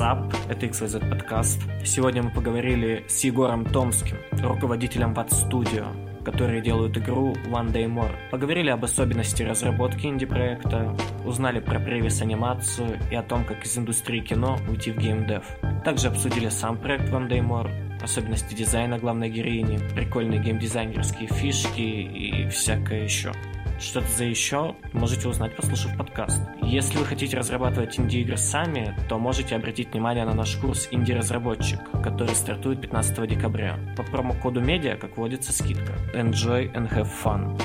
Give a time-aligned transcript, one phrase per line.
[0.00, 1.60] WhatsApp, это XYZ подкаст.
[1.84, 5.84] Сегодня мы поговорили с Егором Томским, руководителем Watt Studio,
[6.24, 8.14] которые делают игру One Day More.
[8.30, 14.58] Поговорили об особенности разработки инди-проекта, узнали про превис-анимацию и о том, как из индустрии кино
[14.68, 15.44] уйти в геймдев.
[15.84, 17.70] Также обсудили сам проект One Day More,
[18.02, 23.32] особенности дизайна главной героини, прикольные геймдизайнерские фишки и всякое еще.
[23.80, 26.42] Что-то за еще можете узнать, послушав подкаст.
[26.62, 32.34] Если вы хотите разрабатывать инди-игры сами, то можете обратить внимание на наш курс «Инди-разработчик», который
[32.34, 33.78] стартует 15 декабря.
[33.96, 35.94] По промокоду медиа, как вводится скидка.
[36.14, 37.58] Enjoy and have fun.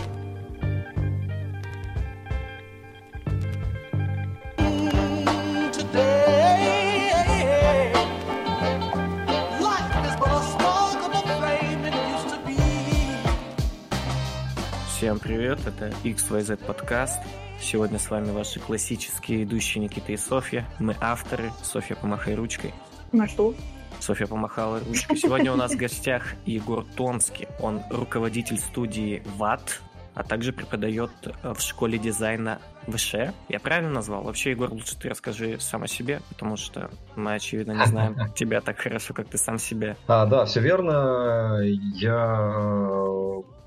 [15.06, 17.20] Всем привет, это XYZ подкаст.
[17.62, 20.68] Сегодня с вами ваши классические идущие Никита и Софья.
[20.80, 21.52] Мы авторы.
[21.62, 22.74] Софья, помахай ручкой.
[23.12, 23.54] Машу.
[24.00, 25.16] Софья помахала ручкой.
[25.16, 27.48] Сегодня у нас в гостях Егор Тонский.
[27.60, 29.80] Он руководитель студии ВАТ,
[30.16, 31.12] а также преподает
[31.44, 33.16] в школе дизайна ВШ.
[33.50, 34.24] Я правильно назвал?
[34.24, 38.62] Вообще, Егор, лучше ты расскажи сам о себе, потому что мы, очевидно, не знаем тебя
[38.62, 39.96] так хорошо, как ты сам себя.
[40.08, 41.60] А, да, все верно.
[41.64, 42.84] Я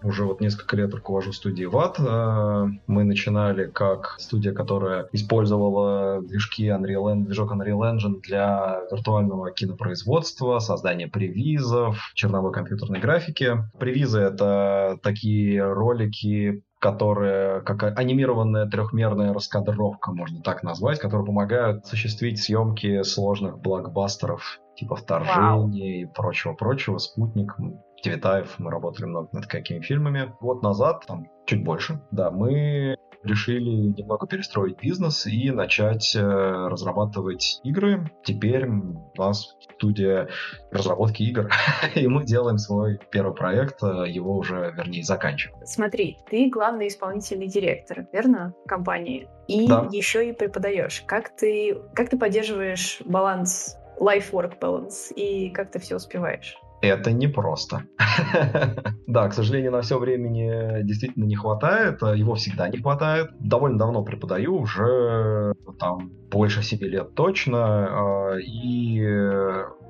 [0.03, 1.99] уже вот несколько лет руковожу студией ВАТ.
[1.99, 9.51] Э, мы начинали как студия, которая использовала движки Unreal Engine, движок Unreal Engine для виртуального
[9.51, 13.65] кинопроизводства, создания превизов, черновой компьютерной графики.
[13.79, 22.41] Превизы— это такие ролики, которые, как анимированная трехмерная раскадровка, можно так назвать, которые помогают осуществить
[22.41, 27.57] съемки сложных блокбастеров типа вторжения и прочего-прочего, спутник.
[28.03, 30.33] Тивитаев, мы работали много над какими фильмами.
[30.41, 37.61] Год назад, там, чуть больше, да, мы решили немного перестроить бизнес и начать э, разрабатывать
[37.65, 38.11] игры.
[38.25, 40.29] Теперь у нас студия
[40.71, 41.51] разработки игр,
[41.95, 45.65] и мы делаем свой первый проект, э, его уже, вернее, заканчиваем.
[45.67, 49.29] Смотри, ты главный исполнительный директор, верно, компании?
[49.47, 49.89] И да.
[49.91, 51.03] еще и преподаешь.
[51.07, 56.57] Как ты, как ты поддерживаешь баланс life-work balance и как ты все успеваешь?
[56.81, 57.83] Это непросто.
[59.07, 62.03] да, к сожалению, на все времени действительно не хватает.
[62.03, 63.31] Его всегда не хватает.
[63.41, 67.59] Довольно давно преподаю, уже там больше 7 лет точно.
[67.61, 69.03] А, и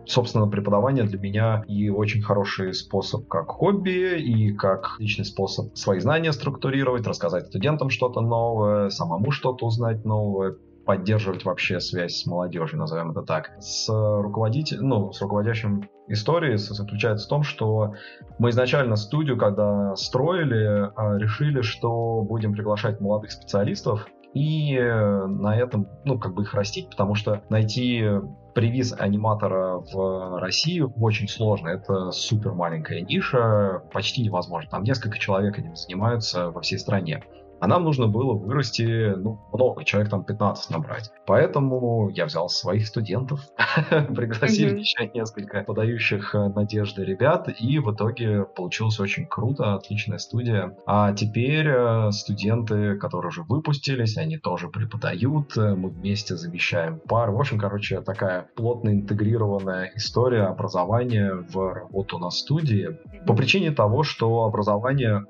[0.08, 6.00] собственно, преподавание для меня и очень хороший способ как хобби, и как личный способ свои
[6.00, 10.56] знания структурировать, рассказать студентам что-то новое, самому что-то узнать новое,
[10.88, 13.50] поддерживать вообще связь с молодежью, назовем это так.
[13.58, 17.92] С руководителем, ну, с руководящим историей заключается в том, что
[18.38, 25.88] мы изначально студию, когда строили, а, решили, что будем приглашать молодых специалистов, и на этом,
[26.06, 28.06] ну, как бы их растить, потому что найти
[28.54, 31.68] привиз аниматора в России очень сложно.
[31.68, 34.70] Это супер маленькая ниша, почти невозможно.
[34.70, 37.22] Там несколько человек этим занимаются во всей стране
[37.60, 41.10] а нам нужно было вырасти, ну, много, человек там 15 набрать.
[41.26, 43.40] Поэтому я взял своих студентов,
[43.90, 50.76] пригласил еще несколько подающих э, надежды ребят, и в итоге получилось очень круто, отличная студия.
[50.86, 57.30] А теперь э, студенты, которые уже выпустились, они тоже преподают, э, мы вместе замещаем пар.
[57.30, 62.98] В общем, короче, такая плотно интегрированная история образования в работу на студии.
[63.26, 65.24] По причине того, что образование,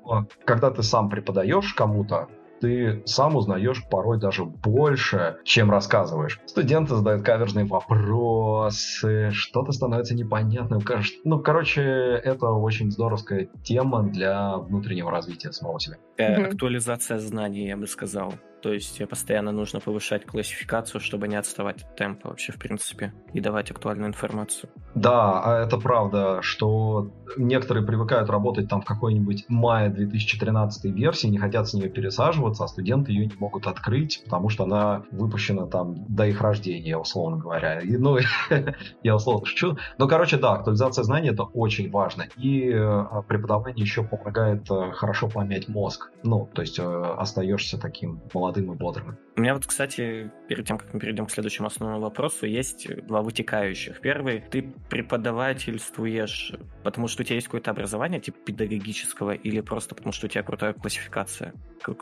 [0.45, 2.18] когда ты сам преподаешь кому-то,
[2.59, 6.39] ты сам узнаешь порой даже больше, чем рассказываешь.
[6.45, 10.81] Студенты задают каверзные вопросы, что-то становится непонятным.
[11.23, 15.97] Ну, короче, это очень здоровская тема для внутреннего развития самого себя.
[16.17, 18.33] Актуализация знаний, я бы сказал.
[18.61, 23.39] То есть постоянно нужно повышать классификацию, чтобы не отставать от темпа вообще, в принципе, и
[23.39, 24.69] давать актуальную информацию.
[24.95, 31.37] Да, а это правда, что некоторые привыкают работать там в какой-нибудь мае 2013 версии, не
[31.37, 36.05] хотят с нее пересаживаться, а студенты ее не могут открыть, потому что она выпущена там
[36.07, 37.79] до их рождения, условно говоря.
[37.79, 38.17] И, ну,
[39.03, 39.77] я условно шучу.
[39.97, 42.27] Но, короче, да, актуализация знаний это очень важно.
[42.35, 46.11] И э, преподавание еще помогает э, хорошо помять мозг.
[46.23, 49.28] Ну, то есть э, остаешься таким молодым молодым и бодрым.
[49.39, 53.21] У меня вот, кстати, перед тем, как мы перейдем к следующему основному вопросу, есть два
[53.21, 54.01] вытекающих.
[54.01, 60.11] Первый, ты преподавательствуешь, потому что у тебя есть какое-то образование, типа педагогического, или просто потому
[60.11, 61.53] что у тебя крутая классификация,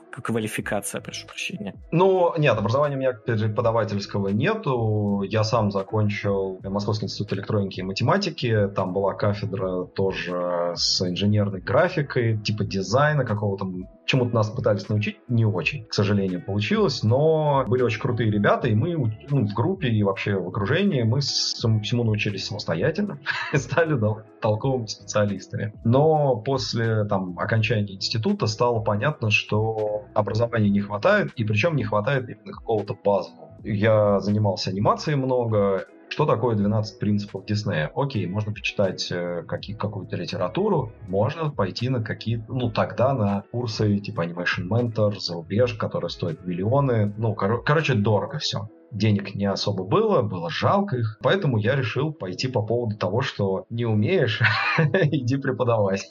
[0.09, 1.75] квалификация, прошу прощения?
[1.91, 5.21] Ну, нет, образования у меня преподавательского нету.
[5.21, 8.67] Я сам закончил Московский институт электроники и математики.
[8.75, 13.67] Там была кафедра тоже с инженерной графикой, типа дизайна какого-то.
[14.07, 17.26] Чему-то нас пытались научить, не очень, к сожалению, получилось, но
[17.67, 18.95] были очень крутые ребята, и мы
[19.29, 23.19] ну, в группе и вообще в окружении мы всему научились самостоятельно,
[23.53, 23.99] стали
[24.41, 25.73] толковыми специалистами.
[25.83, 32.29] Но после там, окончания института стало понятно, что образования не хватает, и причем не хватает
[32.29, 33.57] именно какого-то базового.
[33.63, 37.91] Я занимался анимацией много, что такое 12 принципов Диснея?
[37.95, 43.99] Окей, можно почитать э, какие, какую-то литературу, можно пойти на какие ну, тогда на курсы
[43.99, 47.13] типа Animation Mentor, зарубеж, которые стоят миллионы.
[47.17, 52.11] Ну, кор- короче, дорого все денег не особо было, было жалко их, поэтому я решил
[52.11, 54.41] пойти по поводу того, что не умеешь,
[54.77, 56.09] иди преподавать.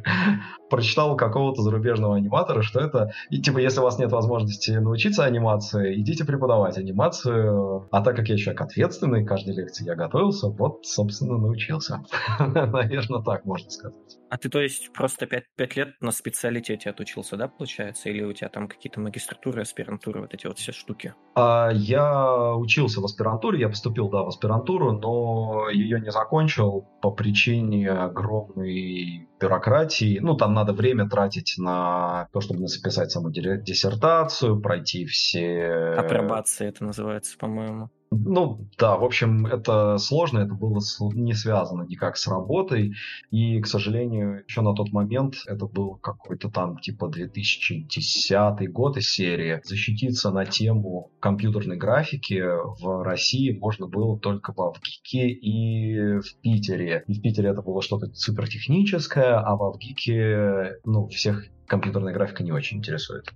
[0.70, 6.00] Прочитал какого-то зарубежного аниматора, что это, и, типа, если у вас нет возможности научиться анимации,
[6.00, 7.88] идите преподавать анимацию.
[7.90, 12.04] А так как я человек ответственный, каждой лекции я готовился, вот, собственно, научился.
[12.38, 14.18] Наверное, так можно сказать.
[14.30, 18.10] А ты, то есть, просто пять, пять лет на специалитете отучился, да, получается?
[18.10, 21.14] Или у тебя там какие-то магистратуры, аспирантуры, вот эти вот все штуки?
[21.34, 22.07] А, я
[22.56, 29.28] учился в аспирантуре, я поступил, да, в аспирантуру, но ее не закончил по причине огромной
[29.40, 30.18] бюрократии.
[30.20, 35.94] Ну, там надо время тратить на то, чтобы написать саму диссертацию, пройти все...
[35.96, 37.90] Апробация это называется, по-моему.
[38.10, 40.80] Ну да, в общем, это сложно, это было
[41.14, 42.94] не связано никак с работой,
[43.30, 49.10] и, к сожалению, еще на тот момент, это был какой-то там типа 2010 год из
[49.10, 52.42] серии, защититься на тему компьютерной графики
[52.80, 57.04] в России можно было только в Авгике и в Питере.
[57.06, 62.52] И в Питере это было что-то супертехническое, а в Авгике, ну, всех компьютерная графика не
[62.52, 63.32] очень интересует.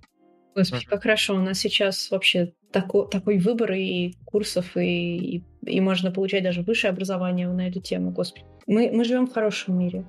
[0.55, 1.35] Господи, как хорошо.
[1.35, 6.61] У нас сейчас вообще тако, такой выбор и курсов, и, и, и можно получать даже
[6.61, 8.11] высшее образование на эту тему.
[8.11, 10.05] Господи, мы, мы живем в хорошем мире.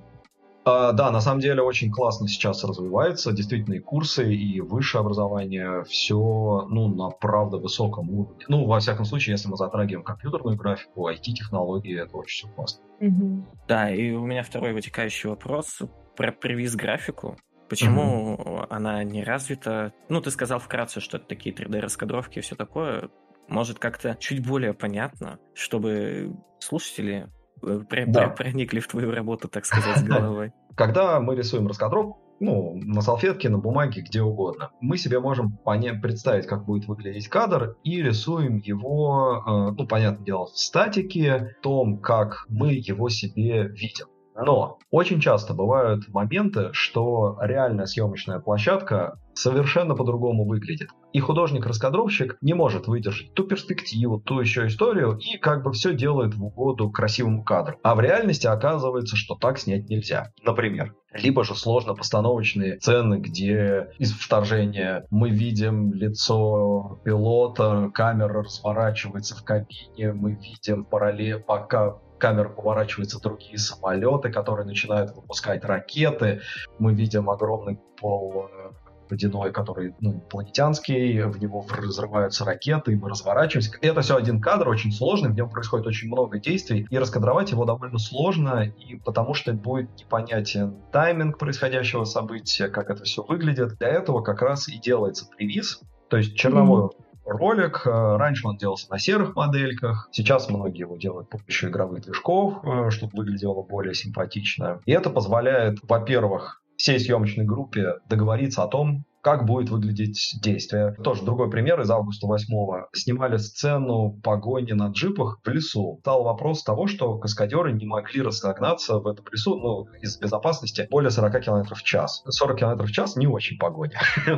[0.67, 3.31] А, да, на самом деле очень классно сейчас развивается.
[3.31, 8.45] Действительно, и курсы, и высшее образование, все, ну, на правда высоком уровне.
[8.47, 12.83] Ну, во всяком случае, если мы затрагиваем компьютерную графику, IT-технологии, это очень все классно.
[12.99, 13.45] Угу.
[13.67, 15.81] Да, и у меня второй вытекающий вопрос
[16.15, 17.37] про привиз-графику.
[17.69, 18.65] Почему угу.
[18.69, 19.93] она не развита?
[20.09, 23.09] Ну, ты сказал вкратце, что это такие 3D-раскадровки и все такое.
[23.47, 27.29] Может, как-то чуть более понятно, чтобы слушатели
[27.61, 28.29] э, про- да.
[28.29, 30.51] проникли в твою работу, так сказать, с головой.
[30.75, 34.71] Когда мы рисуем раскадровку, ну, на салфетке, на бумаге, где угодно.
[34.81, 40.25] Мы себе можем поня- представить, как будет выглядеть кадр, и рисуем его, э, ну, понятное
[40.25, 44.07] дело, в статике, в том, как мы его себе видим.
[44.35, 50.89] Но очень часто бывают моменты, что реальная съемочная площадка совершенно по-другому выглядит.
[51.13, 56.35] И художник-раскадровщик не может выдержать ту перспективу, ту еще историю, и как бы все делает
[56.35, 57.77] в угоду красивому кадру.
[57.83, 60.31] А в реальности оказывается, что так снять нельзя.
[60.43, 69.35] Например, либо же сложно постановочные сцены, где из вторжения мы видим лицо пилота, камера разворачивается
[69.35, 76.41] в кабине, мы видим параллель, пока камера поворачивается другие самолеты, которые начинают выпускать ракеты.
[76.79, 78.71] Мы видим огромный пол э,
[79.09, 83.77] водяной, который ну, планетянский, в него взрываются ракеты, и мы разворачиваемся.
[83.81, 87.65] Это все один кадр, очень сложный, в нем происходит очень много действий, и раскадровать его
[87.65, 93.77] довольно сложно, и потому что будет непонятен тайминг происходящего события, как это все выглядит.
[93.77, 97.81] Для этого как раз и делается привиз, то есть черновой mm-hmm ролик.
[97.85, 102.63] Э, раньше он делался на серых модельках, сейчас многие его делают с помощью игровых движков,
[102.63, 104.81] э, чтобы выглядело более симпатично.
[104.85, 110.95] И это позволяет, во-первых, всей съемочной группе договориться о том, как будет выглядеть действие.
[111.03, 112.45] Тоже другой пример из августа 8
[112.93, 115.97] Снимали сцену погони на джипах в лесу.
[116.01, 121.09] Стал вопрос того, что каскадеры не могли разогнаться в этом лесу, ну, из безопасности, более
[121.09, 122.23] 40 км в час.
[122.29, 123.99] 40 км в час не очень погоня.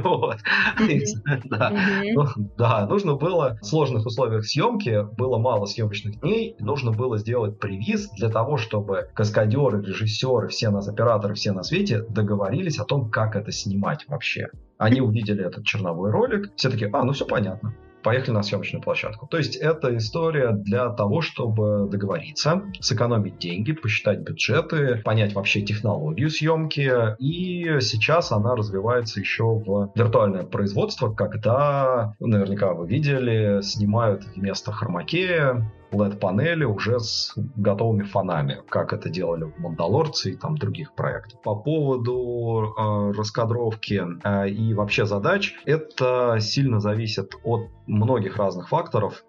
[2.13, 2.25] Ну,
[2.58, 8.10] да, нужно было в сложных условиях съемки, было мало съемочных дней, нужно было сделать привиз
[8.12, 13.36] для того, чтобы каскадеры, режиссеры, все нас операторы, все на свете договорились о том, как
[13.36, 14.48] это снимать вообще.
[14.77, 17.74] Они увидели этот черновой ролик, все таки а, ну все понятно
[18.07, 19.27] поехали на съемочную площадку.
[19.27, 26.29] То есть это история для того, чтобы договориться, сэкономить деньги, посчитать бюджеты, понять вообще технологию
[26.29, 26.89] съемки.
[27.19, 35.69] И сейчас она развивается еще в виртуальное производство, когда, наверняка вы видели, снимают вместо хромакея
[35.91, 41.41] LED-панели уже с готовыми фонами, как это делали в «Мандалорце» и там других проектах.
[41.41, 49.24] По поводу э, раскадровки э, и вообще задач, это сильно зависит от многих разных факторов.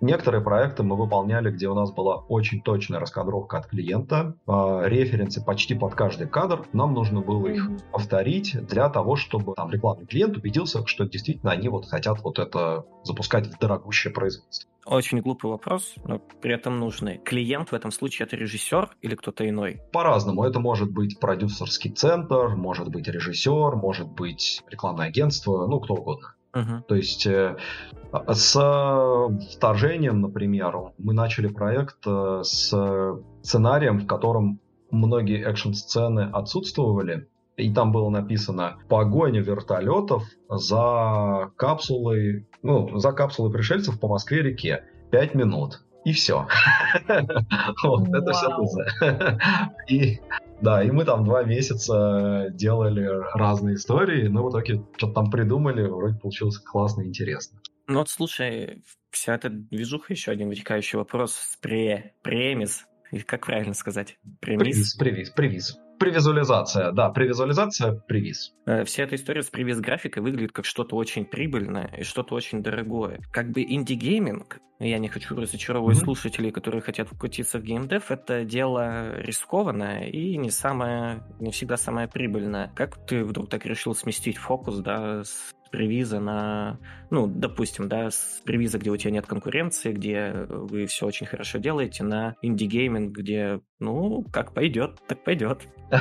[0.00, 5.44] Некоторые проекты мы выполняли, где у нас была очень точная раскадровка от клиента, э, референсы
[5.44, 6.66] почти под каждый кадр.
[6.72, 11.68] Нам нужно было их повторить для того, чтобы там рекламный клиент убедился, что действительно они
[11.68, 14.70] вот хотят вот это запускать в дорогущее производство.
[14.86, 17.18] Очень глупый вопрос, но при этом нужный.
[17.18, 19.82] Клиент в этом случае это режиссер или кто-то иной?
[19.92, 20.44] По-разному.
[20.44, 26.34] Это может быть продюсерский центр, может быть режиссер, может быть рекламное агентство, ну кто угодно.
[26.52, 27.56] То есть э,
[28.12, 28.52] с
[29.54, 32.74] вторжением, например, мы начали проект э, с
[33.42, 42.98] сценарием, в котором многие экшн-сцены отсутствовали, и там было написано «Погоня вертолетов за капсулой, ну,
[42.98, 44.84] за капсулой пришельцев по Москве-реке.
[45.10, 45.82] Пять минут».
[46.08, 46.48] И все.
[47.84, 48.48] Вот, это все
[49.88, 50.20] И
[50.62, 55.82] да, и мы там два месяца делали разные истории, но в итоге что-то там придумали,
[55.82, 57.60] вроде получилось классно и интересно.
[57.86, 62.86] Ну вот слушай, вся эта движуха, еще один вытекающий вопрос, пре, премис,
[63.26, 64.16] как правильно сказать?
[64.40, 64.62] Премис?
[64.62, 65.78] Previs, previs, previs.
[65.98, 68.54] Превизуализация, да, превизуализация, previs.
[68.66, 73.20] Э, вся эта история с previs-графикой выглядит как что-то очень прибыльное и что-то очень дорогое.
[73.32, 76.04] Как бы инди-гейминг, я не хочу разочаровывать mm-hmm.
[76.04, 82.06] слушателей, которые хотят вкрутиться в геймдев, это дело рискованное и не самое, не всегда самое
[82.06, 82.72] прибыльное.
[82.76, 86.78] Как ты вдруг так решил сместить фокус, да, с привиза на,
[87.10, 91.58] ну, допустим, да, с привиза, где у тебя нет конкуренции, где вы все очень хорошо
[91.58, 95.68] делаете, на инди-гейминг, где, ну, как пойдет, так пойдет.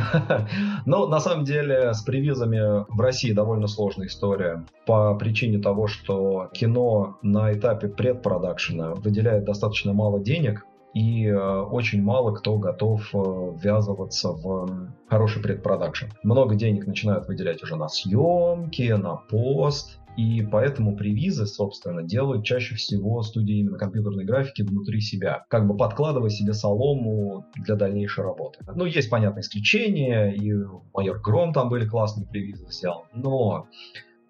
[0.86, 6.50] Ну, на самом деле, с привизами в России довольно сложная история по причине того, что
[6.53, 10.65] кино на этапе предпродакшена выделяет достаточно мало денег,
[10.98, 16.08] и э, очень мало кто готов э, ввязываться в хороший предпродакшн.
[16.24, 22.74] Много денег начинают выделять уже на съемки, на пост, и поэтому привизы, собственно, делают чаще
[22.74, 28.66] всего студии именно компьютерной графики внутри себя, как бы подкладывая себе солому для дальнейшей работы.
[28.74, 30.51] Ну, есть, понятно, исключения, и
[30.96, 33.68] майор Гром там были классные привизы взял, но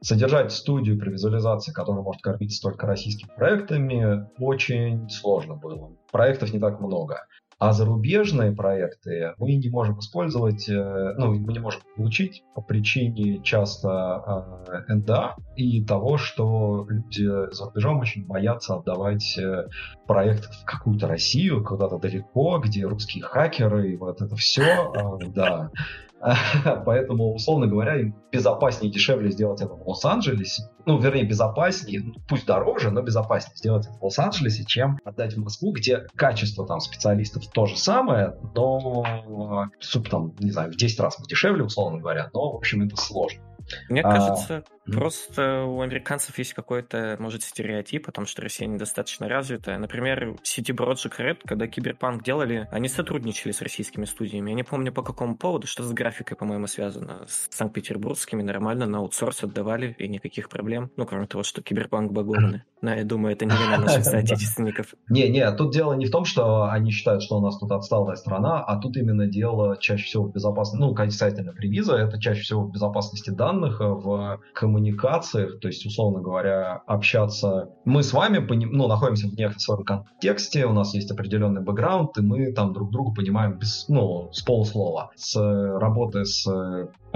[0.08, 5.92] содержать студию при визуализации, которая может кормиться только российскими проектами, очень сложно было.
[6.12, 7.26] Проектов не так много.
[7.60, 13.42] А зарубежные проекты мы не можем использовать, э, ну, мы не можем получить по причине
[13.42, 14.56] часто
[14.88, 19.68] э, НДА и того, что люди за рубежом очень боятся отдавать э,
[20.06, 24.94] проект в какую-то Россию, куда-то далеко, где русские хакеры и вот это все,
[25.36, 25.72] да.
[26.86, 30.64] Поэтому, условно говоря, им безопаснее и дешевле сделать это в Лос-Анджелесе.
[30.86, 35.44] Ну, вернее, безопаснее, ну, пусть дороже, но безопаснее сделать это в Лос-Анджелесе, чем отдать в
[35.44, 41.00] Москву, где качество там специалистов то же самое, но, суп там, не знаю, в 10
[41.00, 43.42] раз дешевле, условно говоря, но, в общем, это сложно.
[43.90, 49.28] Мне а, кажется, просто у американцев есть какой-то, может, стереотип о том, что Россия недостаточно
[49.28, 49.78] развитая.
[49.78, 54.52] Например, CD Projekt Red, когда Киберпанк делали, они сотрудничали с российскими студиями.
[54.52, 57.26] Я не помню по какому поводу, что с графикой, по-моему, связано.
[57.28, 60.92] С Санкт-Петербургскими нормально на аутсорс отдавали, и никаких проблем.
[60.96, 62.64] Ну, кроме того, что Киберпанк багованный.
[62.82, 64.94] Но я думаю, это не вина наших соотечественников.
[65.10, 68.64] Не-не, тут дело не в том, что они считают, что у нас тут отсталая страна,
[68.64, 72.72] а тут именно дело чаще всего в безопасности, ну, касательно привиза, это чаще всего в
[72.72, 77.70] безопасности данных, в коммуникациях, то есть, условно говоря, общаться.
[77.86, 82.22] Мы с вами ну, находимся в некотором своем контексте, у нас есть определенный бэкграунд, и
[82.22, 85.12] мы там друг друга понимаем без, ну, с полуслова.
[85.16, 86.46] С работы с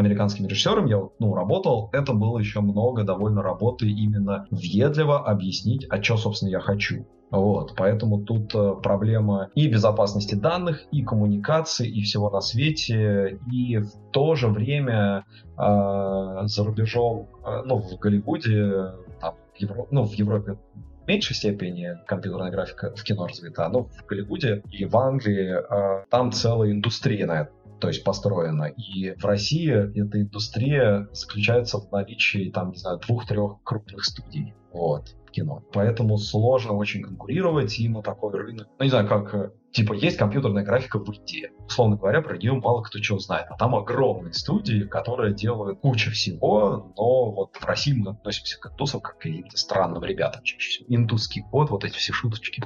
[0.02, 6.02] американским режиссером я ну, работал, это было еще много довольно работы именно въедливо объяснить, а
[6.02, 7.06] что, собственно, я хочу.
[7.32, 13.78] Вот, поэтому тут э, проблема и безопасности данных, и коммуникации, и всего на свете, и
[13.78, 15.24] в то же время
[15.58, 19.88] э, за рубежом, э, ну, в Голливуде, там, в Евро...
[19.92, 20.58] ну, в Европе
[21.04, 26.06] в меньшей степени компьютерная графика в кино развита, но в Голливуде и в Англии э,
[26.10, 28.66] там целая индустрия на это то есть построена.
[28.66, 34.54] И в России эта индустрия заключается в наличии, там, не знаю, двух-трех крупных студий.
[34.72, 35.64] Вот кино.
[35.74, 38.68] Поэтому сложно очень конкурировать, и на такой рынок.
[38.78, 41.52] Ну, не знаю, как э, типа есть компьютерная графика в Индии.
[41.66, 43.48] Условно говоря, про нее мало кто чего знает.
[43.50, 48.72] А там огромные студии, которые делают кучу всего, но вот в России мы относимся к
[48.72, 50.86] индусам как к каким-то странным ребятам чаще всего.
[50.90, 52.64] Индусский код, вот эти все шуточки.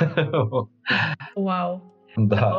[1.34, 1.82] Вау.
[2.16, 2.54] Да.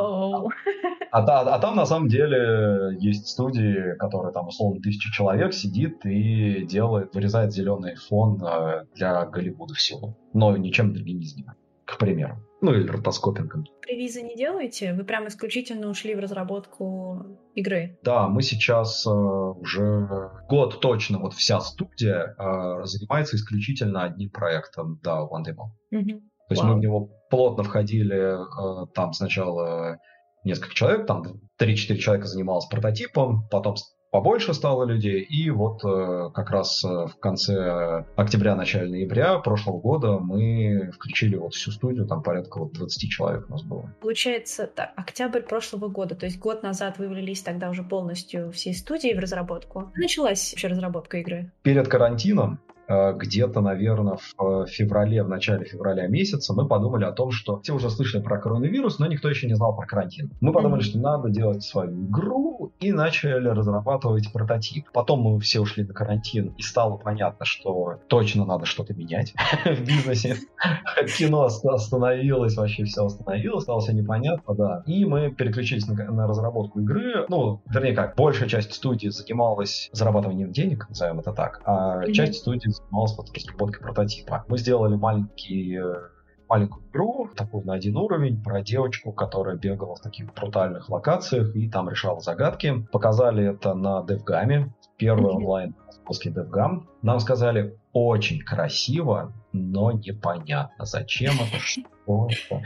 [1.15, 6.05] А, а, а там на самом деле есть студии, которые там условно тысяча человек сидит
[6.05, 10.17] и делает, вырезает зеленый фон э, для Голливуда всего.
[10.34, 11.63] Но ничем другим не занимается.
[11.86, 12.36] к примеру.
[12.60, 13.63] Ну или ротоскопингом.
[13.88, 14.93] Ревизы не делаете?
[14.93, 17.98] Вы прям исключительно ушли в разработку игры?
[18.03, 25.00] Да, мы сейчас э, уже год точно, вот вся студия э, занимается исключительно одним проектом,
[25.01, 25.98] да, One Demo.
[25.98, 26.10] Угу.
[26.10, 26.74] То есть Вау.
[26.74, 29.98] мы в него плотно входили, э, там сначала
[30.45, 31.23] несколько человек, там
[31.59, 33.75] 3-4 человека занималось прототипом, потом
[34.15, 39.79] побольше стало людей, и вот э, как раз э, в конце октября, начале ноября прошлого
[39.81, 43.93] года мы включили вот всю студию, там порядка вот 20 человек у нас было.
[43.99, 48.73] Получается, так, октябрь прошлого года, то есть год назад вы влились тогда уже полностью всей
[48.73, 49.91] студии в разработку.
[49.95, 51.51] Началась вообще разработка игры?
[51.63, 57.32] Перед карантином где-то, наверное, в э, феврале, в начале февраля месяца мы подумали о том,
[57.32, 60.32] что все уже слышали про коронавирус, но никто еще не знал про карантин.
[60.42, 64.88] Мы подумали, что надо делать свою игру и начали разрабатывать прототип.
[64.94, 69.34] Потом мы все ушли на карантин и стало понятно, что точно надо что-то менять
[69.65, 70.38] в бизнесе.
[71.18, 74.84] Кино остановилось, вообще все остановилось, стало все непонятно, да.
[74.86, 77.25] И мы переключились на, на разработку игры.
[77.30, 82.70] Ну, вернее как, большая часть студии занималась зарабатыванием денег, назовем это так, а часть студии
[82.75, 84.46] занималась вот разработкой прототипа.
[84.48, 85.94] Мы сделали маленький э,
[86.48, 91.70] маленькую игру, такую на один уровень, про девочку, которая бегала в таких брутальных локациях и
[91.70, 92.86] там решала загадки.
[92.91, 96.84] Показали это на DevGam, первый онлайн московский DevGam.
[97.01, 102.63] Нам сказали, очень красиво, но непонятно, зачем это, что это.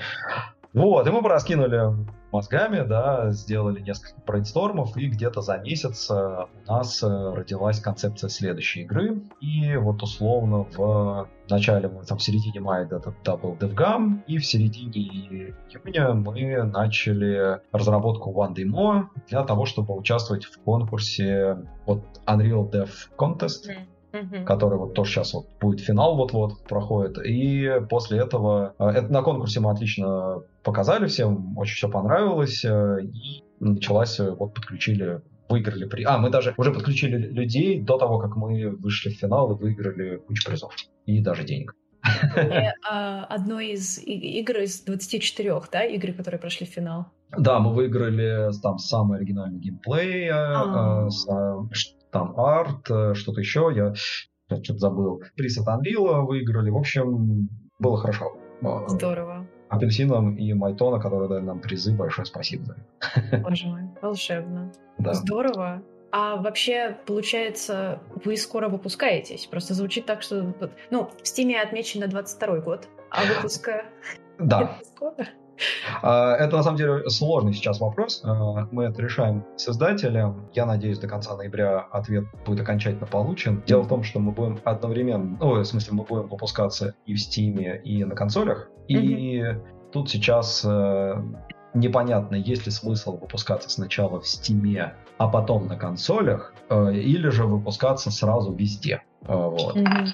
[0.74, 1.96] Вот, и мы пораскинули
[2.32, 8.30] мозгами, да, сделали несколько брейнстормов, и где-то за месяц э, у нас э, родилась концепция
[8.30, 9.22] следующей игры.
[9.42, 14.46] И вот условно в начале, там, в середине мая это, это был DevGam, и в
[14.46, 22.70] середине июня мы начали разработку One Demo для того, чтобы участвовать в конкурсе вот Unreal
[22.70, 23.70] Dev Contest.
[23.70, 24.46] Mm угу.
[24.46, 27.18] который вот тоже сейчас вот будет финал вот-вот проходит.
[27.26, 33.04] И после этого э, это на конкурсе мы отлично показали всем, очень все понравилось, э,
[33.04, 36.04] и началась, э, вот подключили выиграли при...
[36.04, 40.18] А, мы даже уже подключили людей до того, как мы вышли в финал и выиграли
[40.18, 40.76] кучу призов.
[41.08, 41.76] И даже денег.
[42.90, 47.08] А, одной из игр из 24, да, игры, которые прошли в финал?
[47.38, 51.08] Да, мы выиграли там самый оригинальный геймплей, а.
[52.12, 52.86] Там арт,
[53.18, 55.22] что-то еще, я что-то забыл.
[55.36, 58.38] Приз от Unreal выиграли, в общем, было хорошо.
[58.88, 61.96] Здорово апельсинам и Майтона, которые дали нам призы.
[61.96, 63.38] Большое спасибо за это.
[63.38, 64.72] Боже мой, волшебно.
[64.98, 65.14] Да.
[65.14, 65.84] Здорово.
[66.12, 69.46] А вообще, получается, вы скоро выпускаетесь?
[69.46, 70.56] Просто звучит так, что...
[70.90, 73.86] Ну, в Стиме отмечено 22 год, а выпуска...
[74.40, 74.80] Да.
[74.96, 75.28] скоро?
[76.02, 78.22] А, это на самом деле сложный сейчас вопрос.
[78.24, 80.50] А, мы это решаем с издателем.
[80.54, 83.64] Я надеюсь, до конца ноября ответ будет окончательно получен.
[83.66, 87.18] Дело в том, что мы будем одновременно, ну, в смысле, мы будем выпускаться и в
[87.18, 88.70] Steam, и на консолях.
[88.88, 89.44] И
[89.92, 91.16] тут сейчас э,
[91.74, 97.46] непонятно, есть ли смысл выпускаться сначала в Steam, а потом на консолях, э, или же
[97.46, 99.04] выпускаться сразу везде.
[99.24, 99.76] Э, вот.
[99.76, 100.08] Mm-hmm.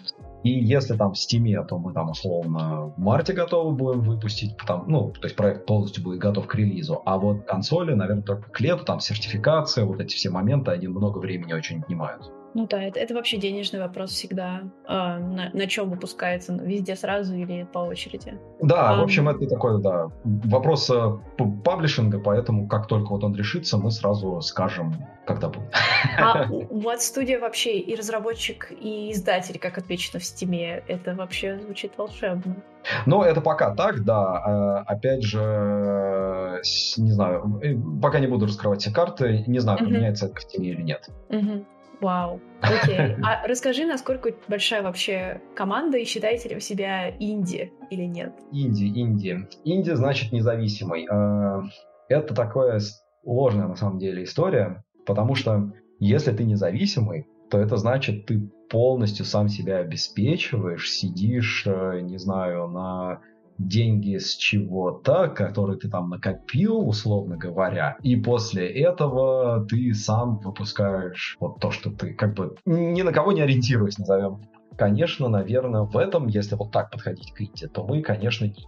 [0.46, 4.86] И если там в Steam, то мы там условно в марте готовы будем выпустить, там,
[4.88, 7.02] ну, то есть проект полностью будет готов к релизу.
[7.04, 11.18] А вот консоли, наверное, только к лету, там сертификация, вот эти все моменты, они много
[11.18, 12.32] времени очень отнимают.
[12.56, 14.62] Ну да, это, это вообще денежный вопрос всегда.
[14.86, 16.54] А, на, на чем выпускается?
[16.54, 18.40] Везде сразу или по очереди?
[18.62, 21.18] Да, а, в общем, это такой, да, вопрос э,
[21.66, 24.96] паблишинга, поэтому как только вот он решится, мы сразу скажем,
[25.28, 25.70] когда будет.
[26.18, 31.92] А вас студия вообще и разработчик, и издатель, как отмечено в Стиме, это вообще звучит
[31.98, 32.64] волшебно.
[33.06, 34.38] Ну, это пока так, да.
[34.38, 36.62] А, опять же,
[36.96, 40.70] не знаю, э, пока не буду раскрывать все карты, не знаю, поменяется это в Стиме
[40.70, 41.10] или нет.
[42.02, 43.16] Вау, окей.
[43.24, 48.34] А расскажи, насколько большая вообще команда, и считаете ли вы себя инди или нет?
[48.52, 49.48] Инди, инди.
[49.64, 51.08] Инди значит независимый.
[51.10, 51.64] А,
[52.10, 52.80] это такая
[53.24, 59.26] ложная на самом деле история, потому что если ты независимый, то это значит, ты полностью
[59.26, 63.22] сам себя обеспечиваешь, сидишь, э, не знаю, на
[63.58, 71.38] деньги с чего-то, который ты там накопил, условно говоря, и после этого ты сам выпускаешь
[71.40, 74.42] вот то, что ты как бы ни на кого не ориентируясь, назовем.
[74.78, 78.66] Конечно, наверное, в этом, если вот так подходить к инди, то мы, конечно, не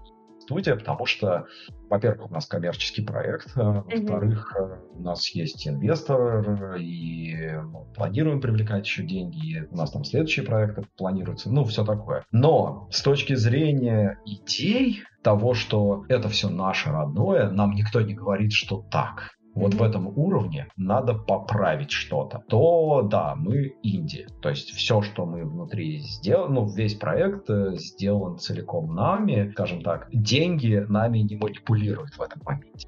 [0.47, 1.45] студия, потому что,
[1.89, 4.97] во-первых, у нас коммерческий проект, а во-вторых, mm-hmm.
[4.97, 10.83] у нас есть инвестор, и мы планируем привлекать еще деньги, у нас там следующие проекты
[10.97, 12.25] планируются, ну, все такое.
[12.31, 18.53] Но с точки зрения идей, того, что это все наше родное, нам никто не говорит,
[18.53, 19.31] что так.
[19.58, 19.78] Вот mm-hmm.
[19.78, 24.28] в этом уровне надо поправить что-то, то да, мы инди.
[24.41, 29.82] То есть все, что мы внутри сделали, ну, весь проект э, сделан целиком нами, скажем
[29.82, 32.88] так, деньги нами не манипулируют в этом моменте.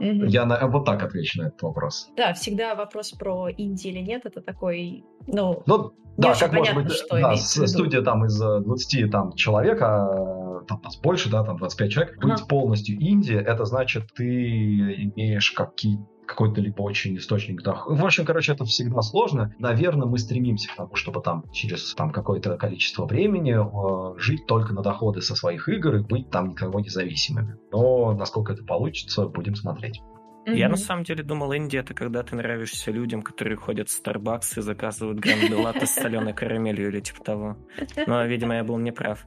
[0.30, 2.10] Я вот так отвечу на этот вопрос.
[2.16, 6.92] Да, всегда вопрос про инди или нет, это такой, ну, ну да, как может быть,
[6.92, 11.56] что да, студия там из 20 э, там, человек, а там нас больше, да, там
[11.56, 18.00] 25 человек, быть полностью инди, это значит, ты имеешь какие какой-то либо очень источник дохода.
[18.00, 19.54] В общем, короче, это всегда сложно.
[19.58, 24.72] Наверное, мы стремимся к тому, чтобы там через там, какое-то количество времени э, жить только
[24.72, 27.56] на доходы со своих игр и быть там никого независимыми.
[27.72, 30.00] Но насколько это получится, будем смотреть.
[30.46, 30.56] Mm-hmm.
[30.56, 34.58] Я на самом деле думал, Индия это когда ты нравишься людям, которые ходят в Starbucks
[34.58, 37.56] и заказывают гранды с соленой карамелью или типа того.
[38.06, 39.24] Но, видимо, я был неправ.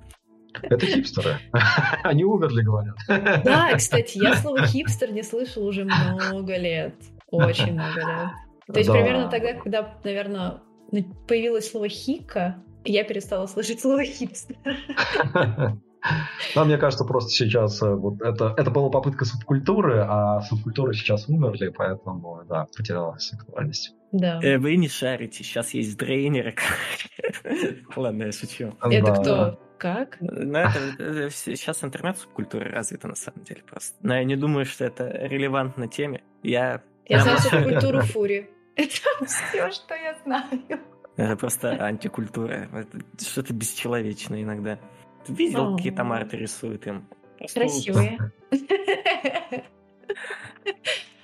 [0.63, 1.39] Это хипстеры.
[2.03, 2.95] Они умерли, говорят.
[3.07, 6.95] Да, кстати, я слово хипстер не слышал уже много лет.
[7.29, 8.31] Очень много лет.
[8.67, 8.93] То есть да.
[8.93, 10.61] примерно тогда, когда, наверное,
[11.27, 14.57] появилось слово хика, я перестала слышать слово хипстер.
[16.55, 21.27] Да, мне кажется, просто сейчас э, вот это, это была попытка субкультуры, а субкультуры сейчас
[21.27, 23.93] умерли, поэтому, да, потерялась актуальность.
[24.11, 24.39] Да.
[24.41, 26.55] Э, вы не шарите, сейчас есть дрейнеры.
[27.95, 28.75] Ладно, я шучу.
[28.81, 29.59] Это кто?
[29.77, 30.17] Как?
[30.21, 33.95] Ну, это, сейчас интернет-субкультура развита на самом деле просто.
[34.01, 36.23] Но я не думаю, что это релевантно теме.
[36.41, 36.81] Я...
[37.05, 38.49] Я знаю субкультуру фури.
[38.75, 40.63] Это все, что я знаю.
[41.15, 42.69] Это просто антикультура.
[42.73, 44.79] Это что-то бесчеловечное иногда.
[45.25, 47.07] Ты видел, какие там арты рисуют им?
[47.53, 48.17] Красивые.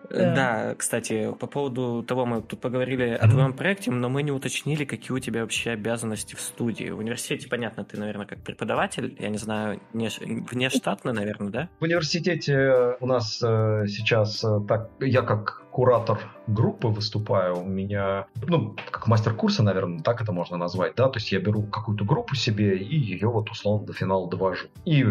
[0.09, 0.35] Да.
[0.35, 4.85] да, кстати, по поводу того, мы тут поговорили о твоем проекте, но мы не уточнили,
[4.85, 6.89] какие у тебя вообще обязанности в студии.
[6.89, 10.09] В университете, понятно, ты, наверное, как преподаватель, я не знаю, не,
[10.51, 11.69] внештатный, наверное, да?
[11.79, 18.27] В университете у нас э, сейчас э, так, я как куратор группы выступаю, у меня,
[18.47, 22.05] ну, как мастер курса, наверное, так это можно назвать, да, то есть я беру какую-то
[22.05, 24.67] группу себе и ее вот условно до финала довожу.
[24.85, 25.03] И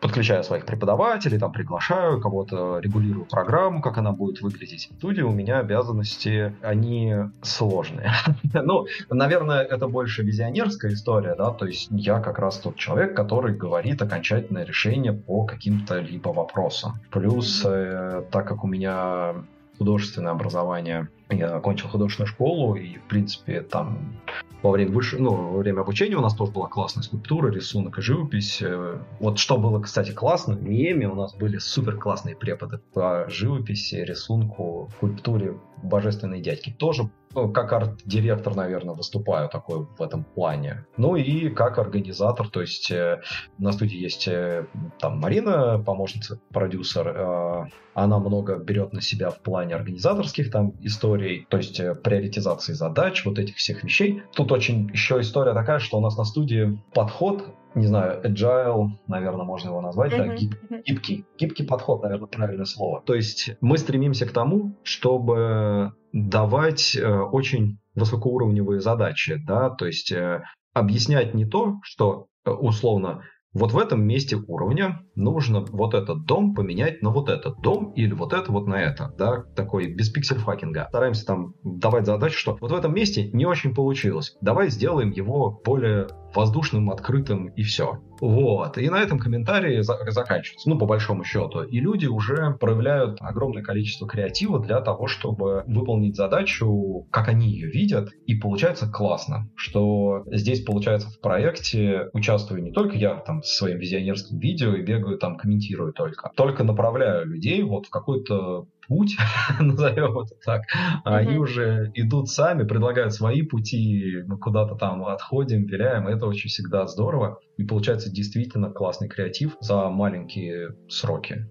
[0.00, 4.88] подключаю своих преподавателей, там приглашаю кого-то, регулирую программу, как она будет выглядеть.
[4.92, 8.12] В студии у меня обязанности, они сложные.
[8.52, 13.54] ну, наверное, это больше визионерская история, да, то есть я как раз тот человек, который
[13.54, 17.00] говорит окончательное решение по каким-то либо вопросам.
[17.10, 19.34] Плюс, э, так как у меня
[19.78, 21.08] художественное образование.
[21.30, 24.16] Я окончил художественную школу, и, в принципе, там
[24.62, 28.02] во время, выше, ну, во время обучения у нас тоже была классная скульптура, рисунок и
[28.02, 28.60] живопись.
[28.62, 33.26] Э, вот что было, кстати, классно, в МИЭМе у нас были супер классные преподы по
[33.28, 36.70] живописи, рисунку, скульптуре, божественные дядьки.
[36.70, 40.86] Тоже ну, как арт-директор, наверное, выступаю такой в этом плане.
[40.96, 43.20] Ну и как организатор, то есть э,
[43.58, 44.66] на студии есть э,
[44.98, 47.64] там Марина, помощница, продюсер, э,
[47.94, 53.24] она много берет на себя в плане организаторских там историй, то есть э, приоритизации задач,
[53.24, 54.22] вот этих всех вещей.
[54.34, 57.44] Тут очень еще история такая, что у нас на студии подход
[57.78, 60.26] не знаю, agile, наверное, можно его назвать, mm-hmm.
[60.26, 60.54] да, гиб,
[60.86, 61.24] гибкий.
[61.38, 63.02] Гибкий подход, наверное, правильное слово.
[63.04, 70.12] То есть мы стремимся к тому, чтобы давать э, очень высокоуровневые задачи, да, то есть
[70.12, 73.22] э, объяснять не то, что э, условно
[73.54, 78.12] вот в этом месте уровня нужно вот этот дом поменять на вот этот дом или
[78.12, 80.86] вот это вот на это, да, такой без пиксель-факинга.
[80.90, 84.36] Стараемся там давать задачу, что вот в этом месте не очень получилось.
[84.42, 88.00] Давай сделаем его более воздушным, открытым и все.
[88.20, 88.78] Вот.
[88.78, 91.62] И на этом комментарии за- заканчиваются, ну, по большому счету.
[91.62, 97.70] И люди уже проявляют огромное количество креатива для того, чтобы выполнить задачу, как они ее
[97.70, 103.56] видят, и получается классно, что здесь, получается, в проекте участвую не только я там со
[103.56, 109.16] своим визионерским видео и бегаю там, комментирую только, только направляю людей вот в какой-то путь,
[109.60, 110.62] назовем это так,
[111.04, 116.48] а они уже идут сами, предлагают свои пути, мы куда-то там отходим, виляем, это очень
[116.48, 121.46] всегда здорово, и получается действительно классный креатив за маленькие сроки.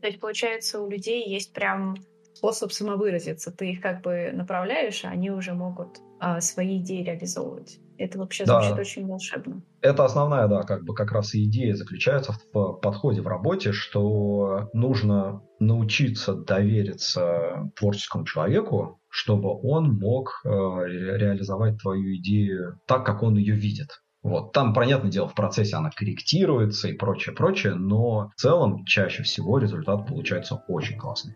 [0.00, 1.94] То есть, получается, у людей есть прям
[2.34, 3.52] способ самовыразиться.
[3.52, 7.78] Ты их как бы направляешь, а они уже могут а, свои идеи реализовывать.
[8.00, 8.62] Это вообще да.
[8.62, 9.62] звучит очень волшебно.
[9.82, 14.70] Это основная, да, как бы как раз и идея заключается в подходе в работе, что
[14.72, 23.36] нужно научиться довериться творческому человеку, чтобы он мог э, реализовать твою идею так, как он
[23.36, 23.88] ее видит.
[24.22, 24.52] Вот.
[24.52, 29.58] Там, понятное дело, в процессе она корректируется и прочее, прочее, но в целом чаще всего
[29.58, 31.34] результат получается очень классный.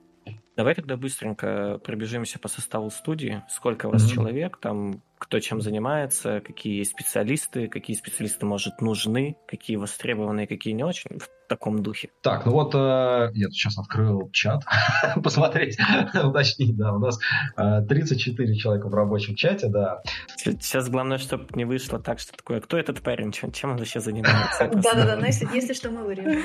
[0.57, 3.43] Давай тогда быстренько пробежимся по составу студии.
[3.51, 4.15] Сколько у вас mm-hmm.
[4.15, 10.85] человек, там кто чем занимается, какие специалисты, какие специалисты, может, нужны, какие востребованные, какие не
[10.85, 12.11] очень, в таком духе.
[12.23, 14.63] Так, ну вот э, я сейчас открыл чат,
[15.23, 15.79] посмотреть,
[16.25, 17.19] уточнить, да, у нас
[17.57, 20.03] э, 34 человека в рабочем чате, да.
[20.37, 24.01] Сейчас главное, чтобы не вышло так, что такое, кто этот парень, чем, чем он вообще
[24.01, 24.69] занимается?
[24.75, 26.43] Да-да-да, но если, если что, мы вырежем.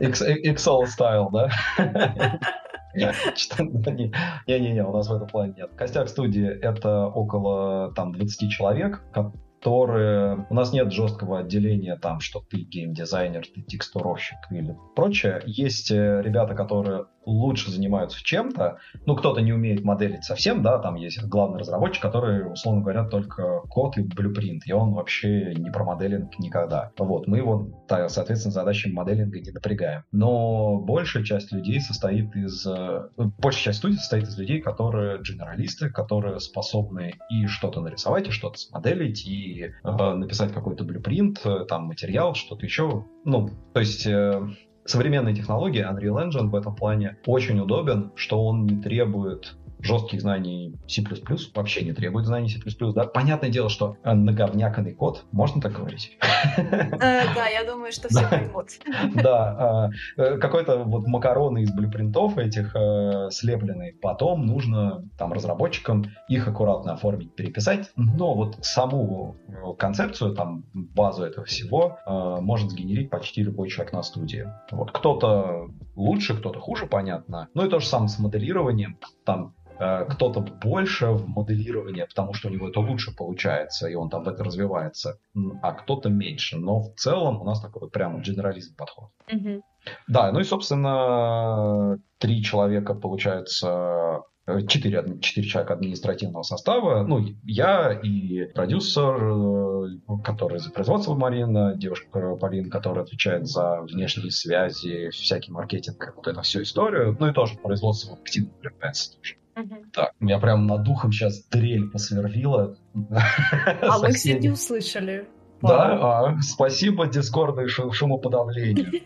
[0.00, 1.48] Excel стайл, да?
[2.94, 5.70] Не-не-не, у нас в этом плане нет.
[5.76, 9.02] Костяк студии— это около там 20 человек,
[9.60, 10.46] которые...
[10.48, 15.42] У нас нет жесткого отделения там, что ты геймдизайнер, ты текстуровщик или прочее.
[15.44, 18.78] Есть э, ребята, которые лучше занимаются чем-то.
[19.06, 23.60] Ну, кто-то не умеет моделить совсем, да, там есть главный разработчик, который, условно говоря, только
[23.68, 26.90] код и блюпринт, и он вообще не про моделинг никогда.
[26.98, 30.04] Вот, мы его, соответственно, задачами моделинга не напрягаем.
[30.12, 32.66] Но большая часть людей состоит из...
[32.66, 38.32] Э, большая часть студии состоит из людей, которые генералисты, которые способны и что-то нарисовать, и
[38.32, 43.04] что-то смоделить, и э, написать какой-то блюпринт, э, там, материал, что-то еще.
[43.24, 44.06] Ну, то есть...
[44.06, 44.48] Э,
[44.86, 50.78] современные технологии, Unreal Engine в этом плане очень удобен, что он не требует жестких знаний
[50.86, 51.02] C++,
[51.54, 52.60] вообще не требует знаний C++,
[52.94, 53.04] да?
[53.04, 56.18] Понятное дело, что наговняканный код, можно так говорить?
[56.56, 58.68] Э, да, я думаю, что все поймут.
[59.14, 66.48] Да, э, какой-то вот макароны из блюпринтов этих э, слепленные, потом нужно там разработчикам их
[66.48, 69.36] аккуратно оформить, переписать, но вот саму
[69.78, 74.46] концепцию, там, базу этого всего может сгенерить почти любой человек на студии.
[74.70, 77.48] Вот кто-то лучше, кто-то хуже, понятно.
[77.54, 78.98] Ну и то же самое с моделированием.
[79.24, 84.10] Там Э, кто-то больше в моделировании, потому что у него это лучше получается, и он
[84.10, 85.18] там в это развивается,
[85.62, 86.58] а кто-то меньше.
[86.58, 89.08] Но в целом у нас такой вот прям генерализм подход.
[89.32, 89.60] Mm-hmm.
[90.06, 94.20] Да, ну и, собственно, три человека, получается,
[94.58, 97.04] э, четыре, четыре человека административного состава.
[97.04, 104.30] Ну, я и продюсер, э, который за производство Марина, девушка Полин, которая отвечает за внешние
[104.30, 107.16] связи, всякий маркетинг, вот эту всю историю.
[107.18, 109.36] Ну и тоже производство активно привлекается тоже.
[109.92, 112.76] Так, меня прям над духом сейчас дрель посверлила.
[113.12, 115.28] А мы, кстати, услышали.
[115.62, 118.92] Да, а, спасибо Дискорду и шумоподавлению.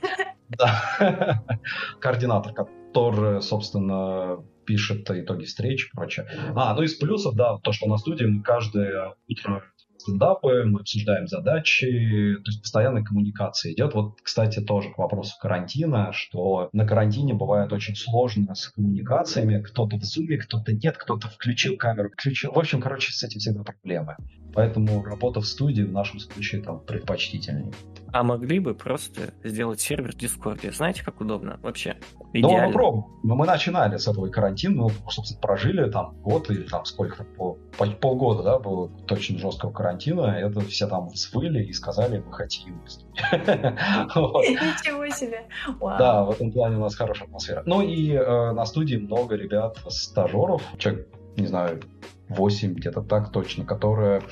[0.57, 1.43] Да.
[2.01, 6.27] Координатор, который, собственно, пишет итоги встреч и прочее.
[6.55, 9.63] А, ну из плюсов, да, то, что на студии мы каждое утро
[10.05, 13.95] стендапы, мы обсуждаем задачи, то есть постоянная коммуникация идет.
[13.95, 19.63] Вот, кстати, тоже к вопросу карантина, что на карантине бывает очень сложно с коммуникациями.
[19.63, 22.53] Кто-то в зуме, кто-то нет, кто-то включил камеру, включил.
[22.53, 24.17] В общем, короче, с этим всегда проблемы.
[24.53, 27.73] Поэтому работа в студии в нашем случае там предпочтительнее.
[28.15, 30.71] А могли бы просто сделать сервер в Дискорде?
[30.71, 31.97] Знаете, как удобно вообще?
[32.33, 32.61] Идеально.
[32.61, 33.05] Ну, мы пробуем.
[33.25, 37.87] Мы начинали с этого карантина, мы, собственно, прожили там год или там сколько, по, по,
[37.87, 40.27] полгода, да, было точно жесткого карантина.
[40.27, 42.75] Это все там взвыли и сказали, мы хотим.
[43.33, 45.49] Ничего себе!
[45.81, 47.65] Да, в этом плане у нас хорошая атмосфера.
[47.67, 51.83] Ну и э, на студии много ребят, стажеров, человек, не знаю,
[52.29, 54.23] 8 где-то так точно, которые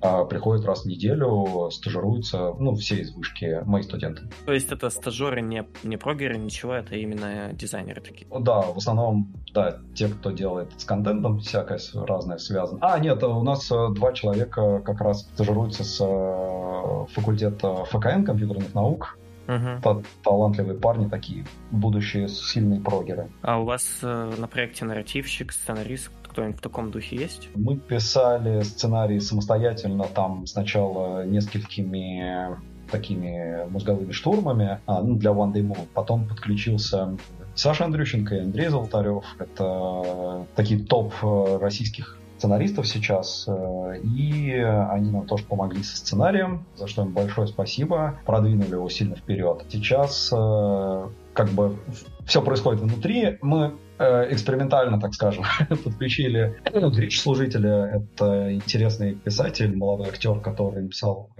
[0.00, 4.22] приходят раз в неделю, стажируются, ну, все из вышки, мои студенты.
[4.46, 8.26] То есть это стажеры не, не прогеры, ничего, это именно дизайнеры такие?
[8.30, 12.78] Да, в основном, да, те, кто делает с контентом, всякое разное связано.
[12.80, 18.74] А, нет, у нас э, два человека как раз стажируются с э, факультета ФКН компьютерных
[18.74, 19.16] наук,
[19.48, 20.04] Угу.
[20.22, 23.30] Талантливые парни такие, будущие сильные прогеры.
[23.42, 27.48] А у вас э, на проекте нарративщик, сценарист, кто-нибудь в таком духе есть?
[27.54, 32.58] Мы писали сценарий самостоятельно, там сначала несколькими
[32.90, 35.86] такими мозговыми штурмами а, ну, для One Day Move.
[35.94, 37.16] Потом подключился
[37.54, 39.24] Саша Андрющенко и Андрей Золотарев.
[39.38, 46.64] Это такие топ э, российских сценаристов сейчас, э, и они нам тоже помогли со сценарием,
[46.74, 49.64] за что им большое спасибо, продвинули его сильно вперед.
[49.68, 51.76] Сейчас э, как бы
[52.24, 55.44] все происходит внутри, мы экспериментально, так скажем,
[55.84, 56.56] подключили
[56.98, 58.02] речь служителя.
[58.16, 61.30] Это интересный писатель, молодой актер, который написал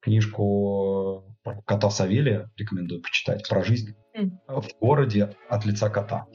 [0.00, 3.94] книжку про кота Савелия, рекомендую почитать, про жизнь
[4.46, 6.26] в городе от лица кота.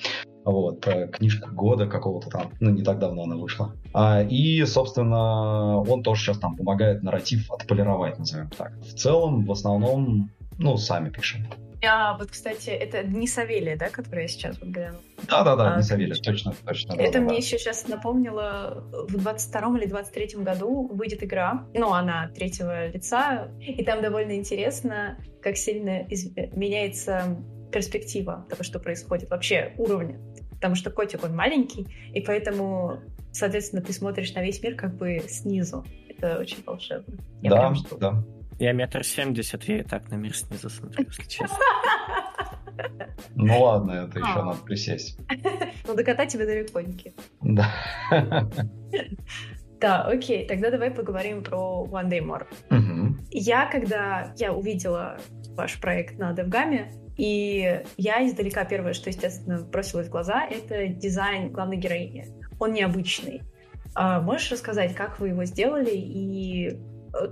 [0.46, 3.76] Вот, э, книжка года какого-то там, ну, не так давно она вышла.
[3.94, 8.78] А, и, собственно, он тоже сейчас там помогает нарратив отполировать, назовем так.
[8.78, 11.48] В целом, в основном, ну, сами пишем.
[11.86, 15.02] А вот, кстати, это не Савелия, да, которая я сейчас вот глянула?
[15.30, 16.94] Да-да-да, а, не Савелия, точно, точно.
[16.94, 17.36] Это да, мне да.
[17.36, 23.84] еще сейчас напомнило, в 22 или 23 году выйдет игра, ну, она третьего лица, и
[23.84, 26.36] там довольно интересно, как сильно из...
[26.54, 27.38] меняется
[27.72, 30.20] перспектива того, что происходит, вообще уровня
[30.58, 33.00] потому что котик, он маленький, и поэтому,
[33.32, 35.86] соответственно, ты смотришь на весь мир как бы снизу.
[36.10, 37.16] Это очень волшебно.
[37.42, 38.24] Я да, да.
[38.60, 41.58] Я метр семьдесят, я и так на мир снизу смотрю, если честно.
[43.34, 44.46] Ну ладно, это еще а.
[44.46, 45.18] надо присесть.
[45.88, 47.14] Ну до кота тебе далеконьки.
[47.42, 47.72] Да.
[49.80, 52.48] Да, окей, тогда давай поговорим про One Day More.
[53.30, 55.20] Я, когда я увидела
[55.56, 61.52] ваш проект на DevGAM, и я издалека первое, что, естественно, бросилось в глаза, это дизайн
[61.52, 62.26] главной героини.
[62.60, 63.44] Он необычный.
[63.94, 66.76] А можешь рассказать, как вы его сделали и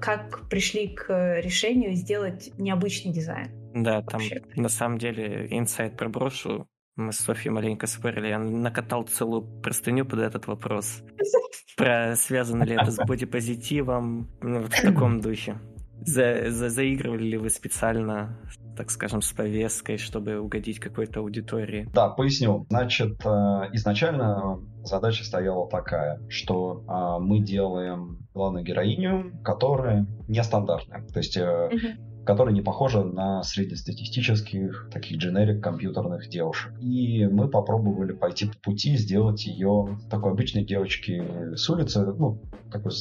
[0.01, 3.49] как пришли к решению сделать необычный дизайн?
[3.73, 4.41] Да, там вообще?
[4.55, 6.67] на самом деле инсайт проброшу.
[6.95, 8.27] Мы с Софьей маленько спорили.
[8.27, 11.03] Я накатал целую простыню под этот вопрос.
[11.77, 15.59] Про связано ли это с бодипозитивом, ну, в таком духе.
[16.05, 18.39] За, за, заигрывали ли вы специально,
[18.75, 21.87] так скажем, с повесткой, чтобы угодить какой-то аудитории?
[21.93, 22.65] Да, поясню.
[22.69, 23.29] Значит, э,
[23.73, 31.05] изначально задача стояла такая, что а, мы делаем главную героиню, которая нестандартная.
[31.07, 36.73] То есть uh-huh которая не похожа на среднестатистических таких дженерик компьютерных девушек.
[36.81, 42.91] И мы попробовали пойти по пути, сделать ее такой обычной девочки с улицы, ну, такой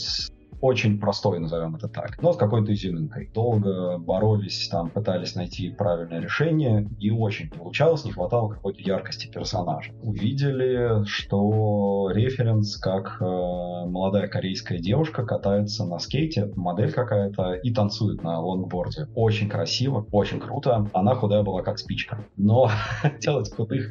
[0.65, 3.31] очень простой, назовем это так, но с какой-то изюминкой.
[3.35, 9.93] Долго боролись, там пытались найти правильное решение, не очень получалось, не хватало какой-то яркости персонажа.
[10.03, 18.23] Увидели, что референс, как э, молодая корейская девушка катается на скейте, модель какая-то, и танцует
[18.23, 19.09] на лонгборде.
[19.15, 20.89] Очень красиво, очень круто.
[20.95, 22.25] Она худая была как спичка.
[22.39, 22.71] Но
[23.21, 23.91] делать крутых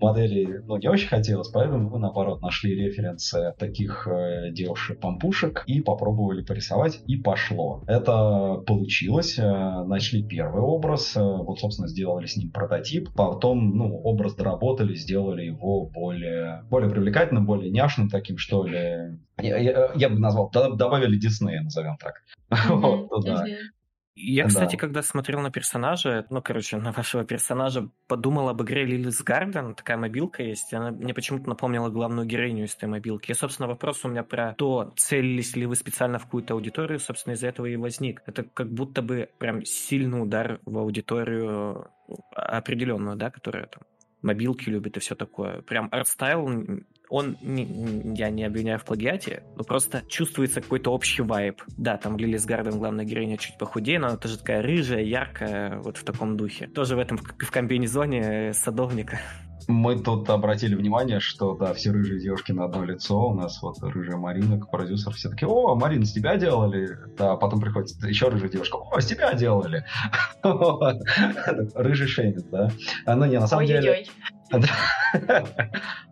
[0.00, 6.13] моделей ну, не очень хотелось, поэтому мы, наоборот, нашли референсы таких э, девушек-пампушек и попробовали
[6.14, 7.82] попробовали порисовать, и пошло.
[7.86, 14.00] Это получилось, э, нашли первый образ, э, вот, собственно, сделали с ним прототип, потом, ну,
[14.02, 19.18] образ доработали, сделали его более, более привлекательным, более няшным таким, что ли.
[19.40, 22.22] Я, я, я бы назвал, добавили Диснея, назовем так.
[22.54, 23.08] Mm-hmm.
[23.10, 23.46] вот, да.
[23.46, 23.56] Mm-hmm.
[24.16, 24.78] Я, кстати, да.
[24.78, 29.96] когда смотрел на персонажа, ну, короче, на вашего персонажа, подумал об игре Lily's Garden, такая
[29.96, 33.32] мобилка есть, она мне почему-то напомнила главную героиню из этой мобилки.
[33.32, 37.34] И, собственно, вопрос у меня про то, целились ли вы специально в какую-то аудиторию, собственно,
[37.34, 38.22] из-за этого и возник.
[38.26, 41.88] Это как будто бы прям сильный удар в аудиторию
[42.30, 43.82] определенную, да, которая там
[44.22, 45.62] мобилки любит и все такое.
[45.62, 46.48] Прям art style
[47.08, 51.62] он, не, я не обвиняю в плагиате, но просто чувствуется какой-то общий вайб.
[51.76, 55.96] Да, там Lily's Garden, главная героиня, чуть похудее, но она тоже такая рыжая, яркая, вот
[55.96, 56.66] в таком духе.
[56.66, 59.20] Тоже в этом, в комбинезоне садовника.
[59.68, 63.28] Мы тут обратили внимание, что, да, все рыжие девушки на одно лицо.
[63.28, 66.98] У нас вот рыжая Марина, продюсер, все таки о, Марина, с тебя делали?
[67.16, 69.84] Да, потом приходит еще рыжая девушка, о, с тебя делали.
[71.74, 72.70] Рыжий шейминг, да.
[73.06, 74.04] А, ну, не, на самом деле...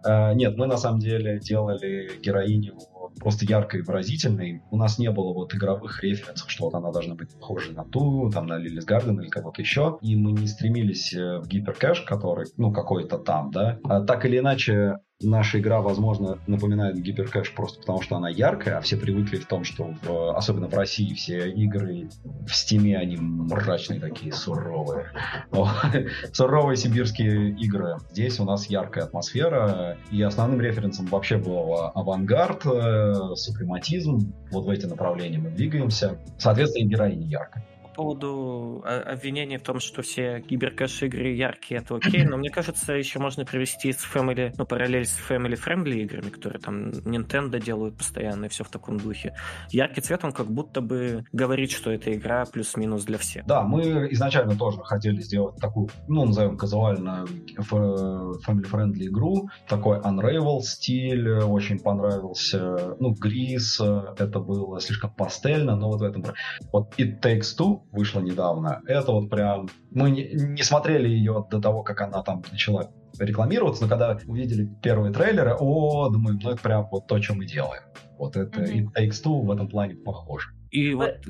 [0.04, 2.76] А, нет, мы на самом деле делали героиню
[3.18, 4.62] просто яркой и выразительной.
[4.70, 8.30] У нас не было вот игровых референсов, что вот она должна быть похожа на ту,
[8.30, 9.98] там, на Лилис Гарден или кого-то еще.
[10.02, 13.78] И мы не стремились э, в гиперкэш, который, ну, какой-то там, да.
[13.84, 18.80] А так или иначе, наша игра, возможно, напоминает гиперкэш просто потому, что она яркая, а
[18.80, 22.08] все привыкли в том, что в, особенно в России все игры
[22.46, 25.06] в стиме, они мрачные такие, суровые.
[26.32, 27.96] Суровые сибирские игры.
[28.10, 34.32] Здесь у нас яркая атмосфера, и основным референсом вообще был авангард, э, супрематизм.
[34.50, 36.18] Вот в эти направления мы двигаемся.
[36.38, 41.96] Соответственно, и героиня яркая поводу а, обвинений в том, что все гиперкэж игры яркие, это
[41.96, 46.30] окей, но мне кажется, еще можно привести с Family, ну, параллель с Family Friendly играми,
[46.30, 49.34] которые там Nintendo делают постоянно и все в таком духе.
[49.70, 53.46] Яркий цвет, он как будто бы говорит, что эта игра плюс-минус для всех.
[53.46, 57.26] Да, мы изначально тоже хотели сделать такую, ну, назовем казуально
[57.58, 65.88] Family Friendly игру, такой Unravel стиль, очень понравился, ну, Грис, это было слишком пастельно, но
[65.88, 66.24] вот в этом...
[66.72, 68.82] Вот It Takes Two вышла недавно.
[68.86, 69.68] Это вот прям...
[69.90, 74.68] Мы не, не смотрели ее до того, как она там начала рекламироваться, но когда увидели
[74.82, 77.82] первые трейлеры, о, думаю, ну это прям вот то, что мы делаем.
[78.18, 78.88] Вот это mm-hmm.
[78.96, 80.48] It Takes Two в этом плане похоже.
[80.70, 81.20] И вот, э,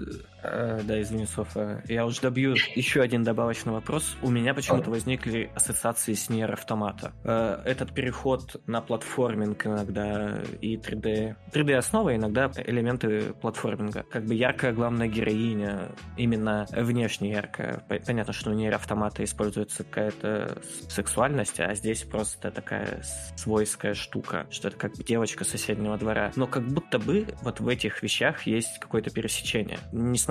[0.42, 4.16] да, извини, Софа, я уже добью еще один добавочный вопрос.
[4.22, 7.12] У меня почему-то возникли ассоциации с Нер Автомата.
[7.24, 14.04] Э, этот переход на платформинг иногда и 3D, 3D основа, иногда элементы платформинга.
[14.10, 17.84] Как бы яркая главная героиня, именно внешне яркая.
[18.06, 23.02] Понятно, что у Нер Автомата используется какая-то сексуальность, а здесь просто такая
[23.36, 26.32] свойская штука, что это как девочка соседнего двора.
[26.36, 29.78] Но как будто бы вот в этих вещах есть какой-то пересечение рассечения.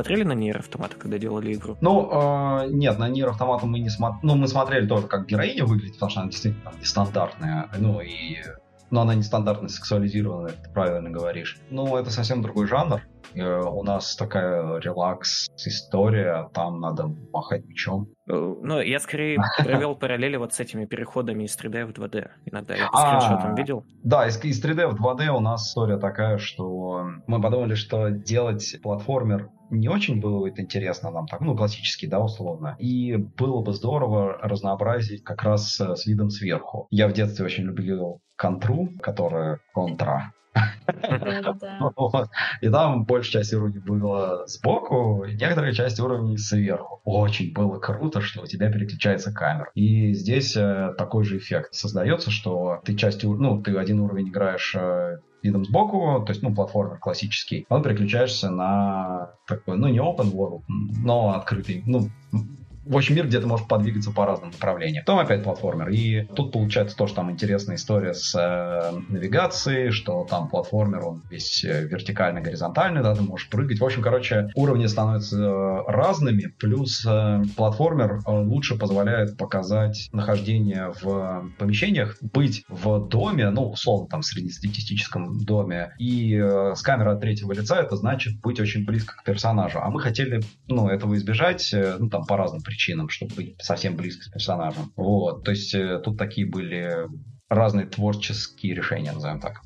[0.01, 1.77] Смотрели на Нейр Автомата, когда делали игру?
[1.79, 4.19] Ну, э, нет, на Нейр Автомата мы не смотрели.
[4.23, 7.69] Ну, мы смотрели тоже, как героиня выглядит, потому что она действительно нестандартная.
[7.77, 8.37] Ну, и
[8.91, 11.57] но она нестандартно сексуализированная, ты правильно говоришь.
[11.69, 13.01] Ну, это совсем другой жанр.
[13.33, 18.09] Э, у нас такая релакс-история, там надо махать мечом.
[18.27, 22.27] Э, ну, я скорее провел параллели вот с этими переходами из 3D в 2D.
[22.45, 23.85] Иногда я по скриншотам видел.
[24.03, 28.77] Да, из, из 3D в 2D у нас история такая, что мы подумали, что делать
[28.83, 32.75] платформер не очень было это интересно нам, так, ну, классический, да, условно.
[32.79, 36.87] И было бы здорово разнообразить как раз с видом сверху.
[36.91, 40.33] Я в детстве очень любил контру, которая контра,
[42.61, 47.01] и там большая часть уровней была сбоку, и некоторая часть уровней сверху.
[47.05, 49.71] Очень было круто, что у тебя переключается камера.
[49.75, 54.75] И здесь э, такой же эффект создается, что ты частью, ну, ты один уровень играешь
[54.75, 60.31] э, видом сбоку, то есть, ну, платформер классический, потом переключаешься на такой, ну, не open
[60.31, 62.09] world, но открытый, ну,
[62.83, 65.03] в общем, мир, где ты можешь подвигаться по разным направлениям.
[65.05, 65.89] Потом опять платформер.
[65.89, 71.21] И тут получается то, что там интересная история с э, навигацией, что там платформер, он
[71.29, 73.79] весь э, вертикальный, горизонтальный, да, ты можешь прыгать.
[73.79, 80.91] В общем, короче, уровни становятся э, разными, плюс э, платформер э, лучше позволяет показать нахождение
[81.01, 87.21] в помещениях, быть в доме, ну, условно, там, среднестатистическом доме, и э, с камеры от
[87.21, 89.79] третьего лица это значит быть очень близко к персонажу.
[89.81, 93.55] А мы хотели, ну, этого избежать, э, ну, там, по разным причинам причинам, чтобы быть
[93.61, 94.93] совсем близко с персонажем.
[94.95, 97.07] Вот, то есть э, тут такие были
[97.49, 99.61] разные творческие решения, назовем так.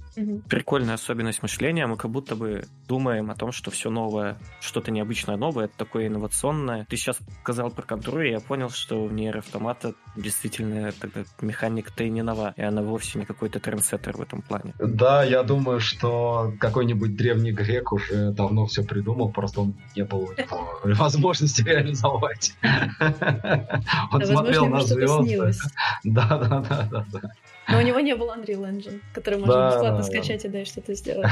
[0.50, 1.88] Прикольная особенность мышления.
[1.88, 6.08] Мы как будто бы думаем о том, что все новое, что-то необычное новое, это такое
[6.08, 6.86] инновационное.
[6.90, 12.04] Ты сейчас сказал про контру, и я понял, что в нейр автомата действительно тогда механика-то
[12.04, 14.74] и не нова, и она вовсе не какой-то трендсеттер в этом плане.
[14.80, 20.30] Да, я думаю, что какой-нибудь древний грек уже давно все придумал, просто он не было
[20.84, 22.56] возможности реализовать.
[24.12, 25.52] Он смотрел на звезды.
[26.04, 27.22] Да, да, да, да.
[27.68, 30.50] Но у него не было Unreal Engine, который можно да, бесплатно да, скачать да.
[30.50, 31.28] и дальше что-то сделать.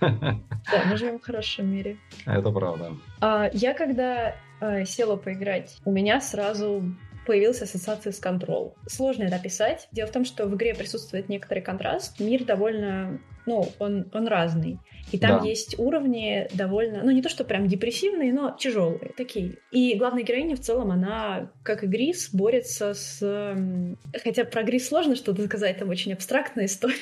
[0.00, 1.96] Да, мы живем в хорошем мире.
[2.26, 2.92] Это правда.
[3.20, 6.82] А, я когда а, села поиграть, у меня сразу
[7.26, 8.74] появилась ассоциация с Control.
[8.86, 9.88] Сложно это описать.
[9.92, 12.20] Дело в том, что в игре присутствует некоторый контраст.
[12.20, 14.78] Мир довольно ну, он, он разный.
[15.12, 15.46] И там да.
[15.46, 19.58] есть уровни довольно, ну, не то, что прям депрессивные, но тяжелые такие.
[19.70, 23.56] И главная героиня в целом, она, как и Грис, борется с...
[24.22, 26.96] Хотя про Грис сложно что-то сказать, там очень абстрактная история.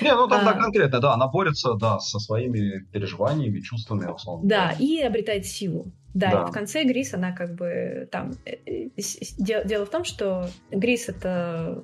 [0.00, 4.48] Не, ну там а, конкретно, да, она борется, да, со своими переживаниями, чувствами, условно.
[4.48, 5.92] Да, и обретает силу.
[6.14, 8.32] Да, да, и в конце Грис, она как бы там...
[8.44, 8.88] Э, э,
[9.38, 11.82] дело в том, что Грис— это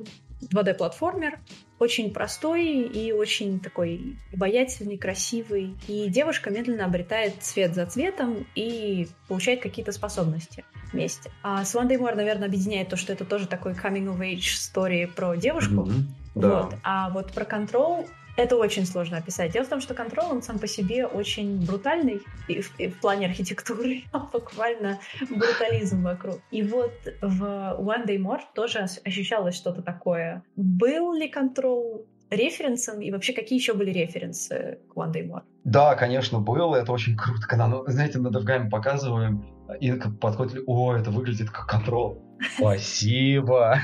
[0.53, 1.41] 2D-платформер,
[1.79, 5.77] очень простой и очень такой обаятельный, красивый.
[5.87, 11.31] И девушка медленно обретает цвет за цветом и получает какие-то способности вместе.
[11.43, 14.57] А с One Day More, наверное, объединяет то, что это тоже такой coming of age
[14.57, 15.87] story про девушку.
[15.87, 16.03] Mm-hmm.
[16.35, 16.63] Да.
[16.63, 16.75] Вот.
[16.83, 18.09] А вот про Control
[18.39, 19.53] это очень сложно описать.
[19.53, 23.01] Дело в том, что контрол, он сам по себе очень брутальный и в, и в
[23.01, 26.41] плане архитектуры, буквально брутализм вокруг.
[26.53, 30.45] И вот в One Day More тоже ощущалось что-то такое.
[30.55, 35.43] Был ли контрол референсом и вообще какие еще были референсы к One Day More?
[35.65, 36.77] Да, конечно, было.
[36.77, 39.45] Это очень круто, когда, ну, знаете, над Авгами показываем,
[39.81, 42.23] и подходит, о, это выглядит как контрол.
[42.57, 43.79] Спасибо.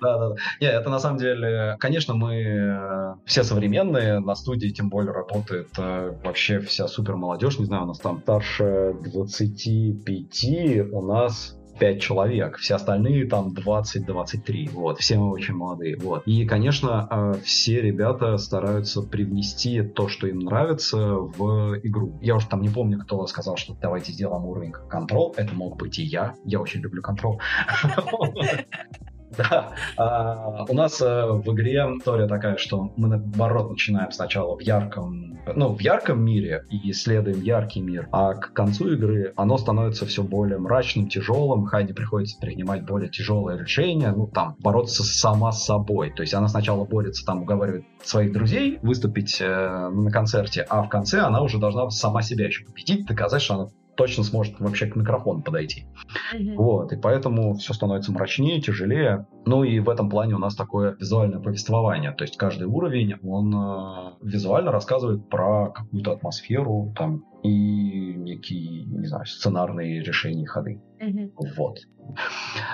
[0.00, 0.34] Да, да, да.
[0.60, 5.68] Не, это на самом деле, конечно, мы э, все современные, на студии тем более работает
[5.78, 12.00] э, вообще вся супер молодежь, не знаю, у нас там старше 25, у нас 5
[12.00, 16.22] человек, все остальные там 20-23, вот, все мы очень молодые, вот.
[16.26, 22.18] И, конечно, э, все ребята стараются привнести то, что им нравится, в игру.
[22.20, 25.98] Я уж там не помню, кто сказал, что давайте сделаем уровень контрол, это мог быть
[25.98, 27.40] и я, я очень люблю контрол.
[29.50, 29.72] Да.
[29.96, 35.38] А, у нас а, в игре история такая, что мы наоборот начинаем сначала в ярком,
[35.54, 40.22] ну, в ярком мире и исследуем яркий мир, а к концу игры оно становится все
[40.22, 46.12] более мрачным, тяжелым, Хайди приходится принимать более тяжелые решения, ну, там, бороться сама с собой.
[46.14, 50.88] То есть она сначала борется, там, уговаривает своих друзей выступить э, на концерте, а в
[50.88, 54.96] конце она уже должна сама себя еще победить, доказать, что она точно сможет вообще к
[54.96, 55.86] микрофону подойти.
[56.34, 56.54] Mm-hmm.
[56.56, 59.26] Вот, и поэтому все становится мрачнее, тяжелее.
[59.46, 62.12] Ну и в этом плане у нас такое визуальное повествование.
[62.12, 69.06] То есть каждый уровень, он э, визуально рассказывает про какую-то атмосферу там и некие, не
[69.06, 70.80] знаю, сценарные решения ходы.
[71.00, 71.32] Mm-hmm.
[71.56, 71.78] Вот.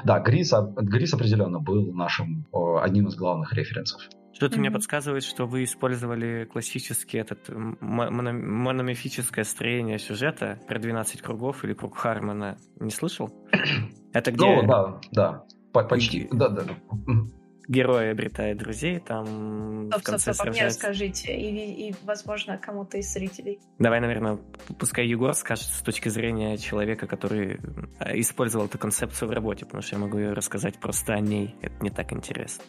[0.04, 4.02] Да, Грис, Грис определенно был нашим э, одним из главных референсов.
[4.32, 4.60] Что-то mm-hmm.
[4.60, 11.74] мне подсказывает, что вы использовали классический этот моно- мономифическое строение сюжета про 12 кругов или
[11.74, 12.56] круг Хармона.
[12.78, 13.30] Не слышал?
[14.12, 14.44] Это где...
[14.44, 15.44] Ну, да, да.
[15.72, 16.28] Почти.
[16.32, 16.74] Да, да, да
[17.70, 22.98] герой обретает друзей, там стоп, в конце стоп, стоп, мне расскажите, и, и, возможно, кому-то
[22.98, 23.60] из зрителей.
[23.78, 24.38] Давай, наверное,
[24.78, 27.60] пускай Егор скажет с точки зрения человека, который
[28.00, 31.54] э, использовал эту концепцию в работе, потому что я могу ее рассказать просто о ней,
[31.62, 32.64] это не так интересно.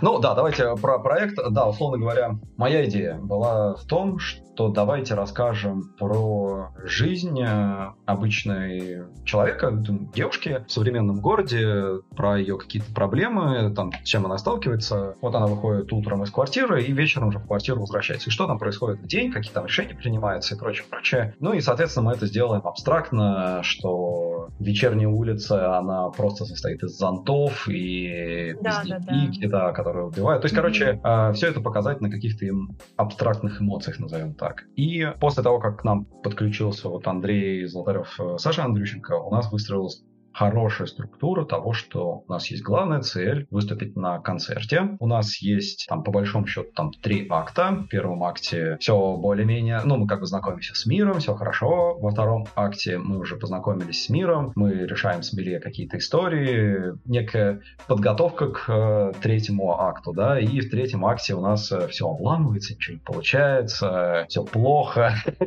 [0.00, 1.36] Ну да, давайте про проект.
[1.50, 9.04] Да, условно говоря, моя идея была в том, что давайте расскажем про жизнь э, обычной
[9.24, 9.72] человека,
[10.14, 15.16] девушки в современном городе, про ее какие-то проблемы, там, чем она сталкивается.
[15.22, 18.28] Вот она выходит утром из квартиры и вечером уже в квартиру возвращается.
[18.28, 21.34] И что там происходит в день, какие там решения принимаются и прочее, прочее.
[21.40, 27.66] Ну и, соответственно, мы это сделаем абстрактно, что вечерняя улица, она просто состоит из зонтов
[27.68, 30.42] и да, да, да которые убивают.
[30.42, 30.58] То есть, mm-hmm.
[30.58, 34.64] короче, э, все это показать на каких-то им абстрактных эмоциях, назовем так.
[34.76, 39.50] И после того, как к нам подключился вот Андрей Золотарев, э, Саша Андрющенко, у нас
[39.50, 40.02] выстроилась
[40.34, 44.96] хорошая структура того, что у нас есть главная цель выступить на концерте.
[44.98, 47.70] У нас есть там по большому счету там три акта.
[47.70, 51.96] В первом акте все более-менее, ну мы как бы знакомимся с миром, все хорошо.
[51.98, 57.60] Во втором акте мы уже познакомились с миром, мы решаем с Миле какие-то истории, некая
[57.86, 62.74] подготовка к э, третьему акту, да, и в третьем акте у нас э, все обламывается,
[62.74, 65.14] ничего не получается, все плохо,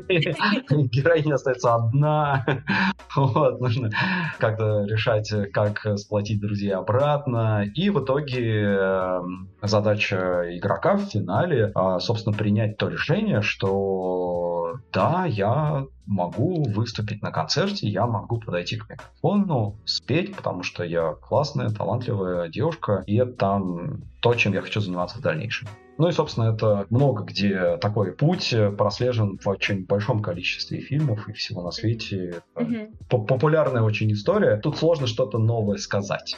[0.70, 2.46] героиня остается одна,
[3.16, 3.90] вот, нужно
[4.40, 7.66] как-то решать, э, как сплотить друзей обратно.
[7.76, 15.26] И в итоге эм, задача игрока в финале, а, собственно, принять то решение, что да,
[15.26, 21.70] я могу выступить на концерте, я могу подойти к микрофону, спеть, потому что я классная,
[21.70, 25.68] талантливая девушка, и это там то, чем я хочу заниматься в дальнейшем.
[25.98, 31.34] Ну и, собственно, это много где такой путь прослежен в очень большом количестве фильмов и
[31.34, 32.42] всего на свете.
[32.56, 33.26] Mm-hmm.
[33.26, 34.58] Популярная очень история.
[34.58, 36.38] Тут сложно что-то новое сказать.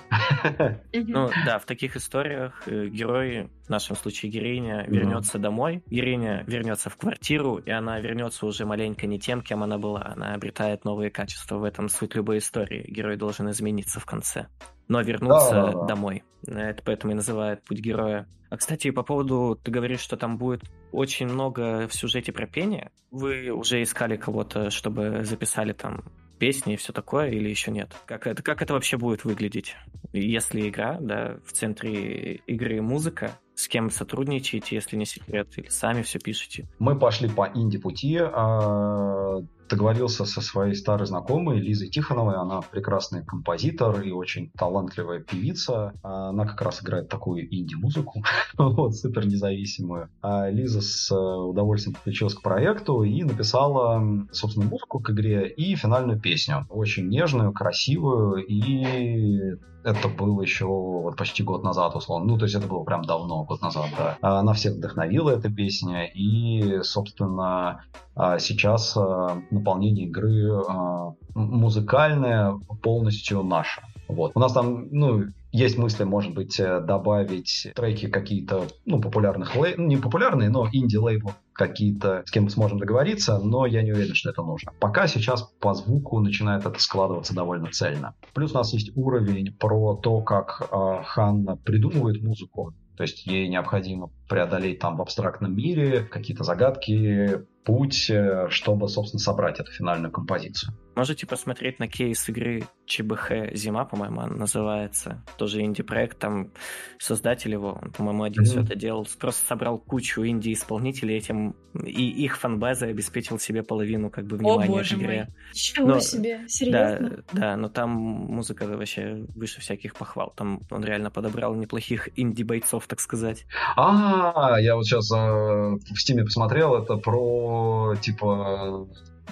[0.93, 5.83] Ну да, в таких историях э, герой, в нашем случае героиня, вернется домой.
[5.87, 10.05] Героиня вернется в квартиру, и она вернется уже маленько не тем, кем она была.
[10.05, 11.57] Она обретает новые качества.
[11.57, 12.85] В этом суть любой истории.
[12.87, 14.47] Герой должен измениться в конце
[14.89, 15.85] но вернуться да, да, да.
[15.85, 16.23] домой.
[16.45, 18.27] Это поэтому и называют путь героя.
[18.49, 22.91] А, кстати, по поводу, ты говоришь, что там будет очень много в сюжете про пение.
[23.11, 26.03] Вы уже искали кого-то, чтобы записали там
[26.39, 27.95] песни и все такое, или еще нет?
[28.05, 29.75] Как это, как это вообще будет выглядеть?
[30.11, 36.01] Если игра, да, в центре игры музыка, с кем сотрудничаете, если не секрет, или сами
[36.01, 36.67] все пишете?
[36.79, 42.35] Мы пошли по инди-пути, а, договорился со своей старой знакомой Лизой Тихоновой.
[42.35, 45.93] Она прекрасный композитор и очень талантливая певица.
[46.03, 48.23] Она как раз играет такую инди-музыку,
[48.57, 50.09] вот, супер независимую.
[50.21, 55.75] А Лиза с э, удовольствием подключилась к проекту и написала, собственно, музыку к игре и
[55.75, 56.65] финальную песню.
[56.69, 62.27] Очень нежную, красивую и это было еще вот почти год назад, условно.
[62.27, 64.17] Ну, то есть это было прям давно, год назад, да.
[64.21, 67.83] Она всех вдохновила, эта песня, и, собственно,
[68.15, 73.81] а, сейчас а, наполнение игры а, музыкальное полностью наше.
[74.07, 74.31] Вот.
[74.35, 79.97] У нас там, ну, есть мысли, может быть, э, добавить треки какие-то, ну, популярных не
[79.97, 84.43] популярные, но инди-лейбл какие-то, с кем мы сможем договориться, но я не уверен, что это
[84.43, 84.71] нужно.
[84.79, 88.15] Пока сейчас по звуку начинает это складываться довольно цельно.
[88.33, 92.73] Плюс у нас есть уровень про то, как э, Ханна придумывает музыку.
[92.95, 99.19] То есть ей необходимо преодолеть там в абстрактном мире какие-то загадки, путь, э, чтобы, собственно,
[99.19, 100.73] собрать эту финальную композицию.
[100.99, 105.23] Можете посмотреть на кейс игры ЧБХ «Зима», по-моему, она называется.
[105.37, 106.51] Тоже инди-проект, там
[106.97, 108.45] создатель его, он, по-моему, один mm-hmm.
[108.45, 109.07] все это делал.
[109.17, 114.77] Просто собрал кучу инди-исполнителей этим, и их фанбазой обеспечил себе половину как бы внимания О,
[114.79, 115.27] боже к игре.
[115.29, 115.53] Мой.
[115.53, 116.41] Чего но, себе?
[116.49, 117.23] Серьезно?
[117.31, 120.33] Да, да, но там музыка вообще выше всяких похвал.
[120.35, 123.45] Там он реально подобрал неплохих инди-бойцов, так сказать.
[123.77, 128.89] А, я вот сейчас э, в Стиме посмотрел, это про, типа,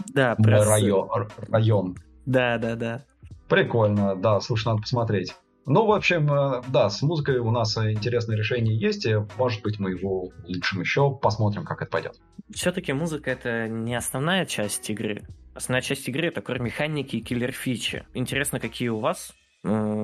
[0.07, 1.09] да, про район,
[1.49, 1.95] район.
[2.25, 3.05] Да, да, да.
[3.47, 5.33] Прикольно, да, слушай, надо посмотреть.
[5.65, 9.79] Ну, в общем, э, да, с музыкой у нас интересное решение есть, и, может быть,
[9.79, 12.15] мы его улучшим еще, посмотрим, как это пойдет.
[12.53, 15.27] Все-таки музыка это не основная часть игры.
[15.53, 18.05] Основная часть игры это кор механики и киллер-фичи.
[18.13, 19.33] Интересно, какие у вас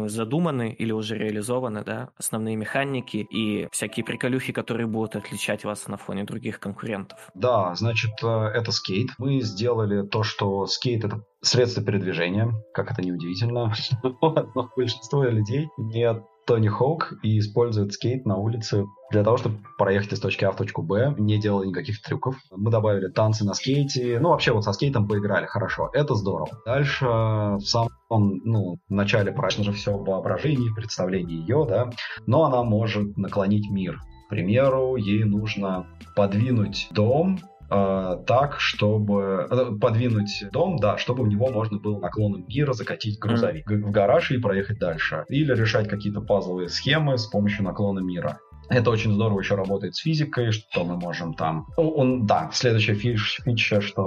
[0.07, 5.97] Задуманы или уже реализованы, да, основные механики и всякие приколюхи, которые будут отличать вас на
[5.97, 7.29] фоне других конкурентов.
[7.33, 9.09] Да, значит, э, это скейт.
[9.17, 16.23] Мы сделали то, что скейт— это средство передвижения, как это неудивительно, но большинство людей не
[16.45, 20.55] Тони Хоук и использует скейт на улице для того, чтобы проехать из точки А в
[20.55, 22.35] точку Б, не делая никаких трюков.
[22.51, 24.19] Мы добавили танцы на скейте.
[24.19, 25.89] Ну, вообще, вот со скейтом поиграли хорошо.
[25.93, 26.49] Это здорово.
[26.65, 31.89] Дальше в самом ну, в начале, конечно же, все в воображении, представлении ее, да,
[32.25, 33.99] но она может наклонить мир.
[34.27, 37.39] К примеру, ей нужно подвинуть дом
[37.73, 43.19] э, так, чтобы э, подвинуть дом, да, чтобы в него можно было наклоном мира закатить
[43.19, 43.83] грузовик mm.
[43.83, 45.25] в гараж и проехать дальше.
[45.29, 48.39] Или решать какие-то пазловые схемы с помощью наклона мира.
[48.69, 51.67] Это очень здорово еще работает с физикой, что мы можем там...
[51.77, 54.03] Ну, он, да, следующая фич, фича, что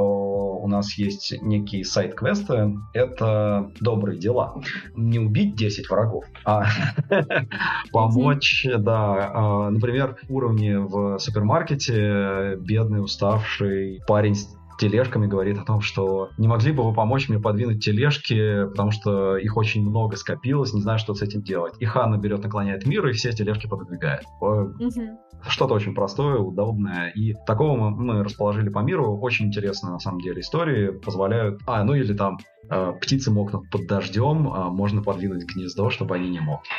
[0.56, 2.74] у нас есть некие сайт-квесты.
[2.92, 4.60] Это добрые дела.
[4.94, 6.66] Не убить 10 врагов, а
[7.92, 9.30] помочь, да.
[9.34, 14.36] А, например, уровни в супермаркете бедный, уставший парень
[14.78, 19.36] тележками говорит о том, что не могли бы вы помочь мне подвинуть тележки, потому что
[19.36, 21.74] их очень много скопилось, не знаю, что с этим делать.
[21.80, 24.24] И Ханна берет, наклоняет мир, и все тележки подвигает.
[25.48, 27.10] Что-то очень простое, удобное.
[27.10, 29.18] И такого мы, мы расположили по миру.
[29.18, 30.90] Очень интересные, на самом деле, истории.
[30.90, 31.60] Позволяют...
[31.66, 36.30] А, ну или там э, птицы мокнут под дождем, а можно подвинуть гнездо, чтобы они
[36.30, 36.70] не мокли.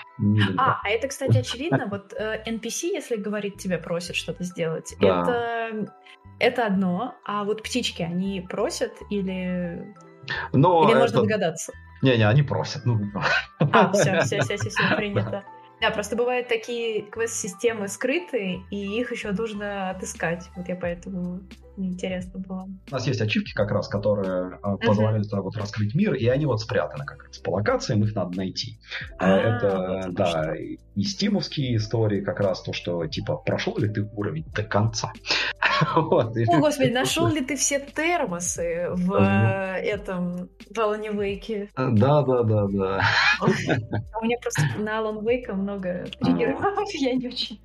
[0.58, 1.88] а, а это, кстати, очевидно.
[1.90, 5.22] Вот э, NPC, если говорит, тебе просит что-то сделать, да.
[5.22, 5.94] это
[6.40, 9.96] это одно, а вот птички, они просят или...
[10.54, 11.00] Но или это...
[11.00, 11.74] можно догадаться?
[12.02, 12.86] Не-не, они просят.
[12.86, 13.00] Ну...
[13.60, 15.44] А, все, все, все, все, все принято.
[15.80, 20.50] Да, просто бывают такие квест-системы скрытые, и их еще нужно отыскать.
[20.56, 21.42] Вот я поэтому
[21.78, 22.68] интересно было.
[22.90, 24.78] У нас есть ачивки как раз, которые uh-huh.
[24.84, 28.80] позволяют вот раскрыть мир, и они вот спрятаны как раз по локациям, их надо найти.
[29.20, 30.54] А, это, вот да, что.
[30.54, 35.14] и стимовские истории как раз то, что типа прошел ли ты уровень до конца.
[35.96, 36.36] вот.
[36.38, 41.70] О, господи, нашел ли ты все термосы в этом в Alan Wake?
[41.76, 43.02] Да, да, да, да.
[43.42, 46.62] У меня просто на Alan Wake много триггеров,
[46.94, 47.60] я не очень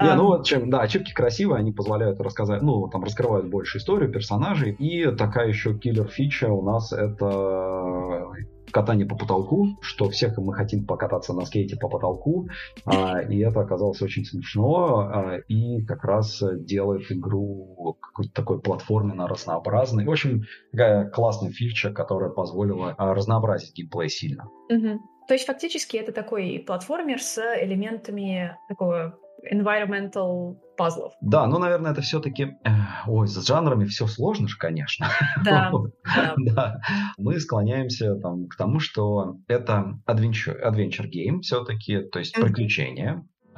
[0.00, 4.10] не, ну вот чем, да, ачивки красивые, они позволяют рассказать, ну, там раскрывают больше историю
[4.10, 4.72] персонажей.
[4.72, 8.28] И такая еще киллер-фича у нас это
[8.70, 12.48] катание по потолку, что всех мы хотим покататься на скейте по потолку,
[12.84, 19.28] а, и это оказалось очень смешно, а, и как раз делает игру какой-то такой платформенно
[19.28, 20.04] разнообразной.
[20.04, 20.42] В общем,
[20.72, 24.48] такая классная фича, которая позволила а, разнообразить геймплей сильно.
[24.68, 25.00] Угу.
[25.28, 29.18] То есть фактически это такой платформер с элементами такого
[29.52, 31.12] environmental пазлов.
[31.20, 32.56] Да, ну, наверное, это все-таки...
[32.64, 32.70] Э,
[33.06, 35.08] ой, с жанрами все сложно же, конечно.
[35.44, 35.72] Да.
[36.36, 36.80] да.
[37.16, 42.36] Мы склоняемся там, к тому, что это adventure, adventure game все-таки, то есть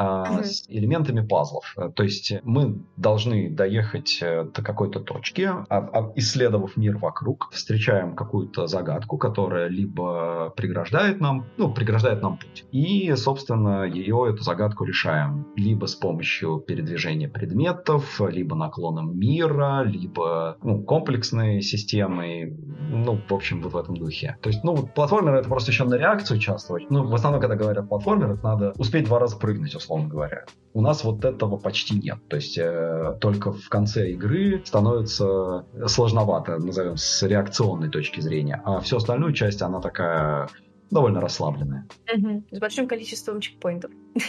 [0.01, 0.45] угу.
[0.45, 1.75] с элементами пазлов.
[1.77, 7.51] Э, то есть мы должны доехать э, до какой-то точки, а, а, исследовав мир вокруг,
[7.53, 12.65] встречаем какую-то загадку, которая либо преграждает нам, ну, преграждает нам путь.
[12.73, 20.57] И, собственно, ее, эту загадку решаем либо с помощью передвижения предметов, либо наклоном мира, либо
[20.63, 22.57] ну, комплексной системой,
[22.91, 24.37] ну, в общем, вот в этом духе.
[24.41, 26.91] То есть, ну, платформер это просто еще на реакцию участвовать.
[26.91, 30.45] Ну, в основном, когда говорят платформер, это надо успеть два раза прыгнуть, условно условно говоря.
[30.72, 32.18] У нас вот этого почти нет.
[32.28, 38.62] То есть э, только в конце игры становится сложновато, назовем, с реакционной точки зрения.
[38.64, 40.49] А всю остальную часть, она такая
[40.91, 41.86] довольно расслабленная.
[42.12, 42.45] Угу.
[42.51, 43.91] С большим количеством чекпоинтов.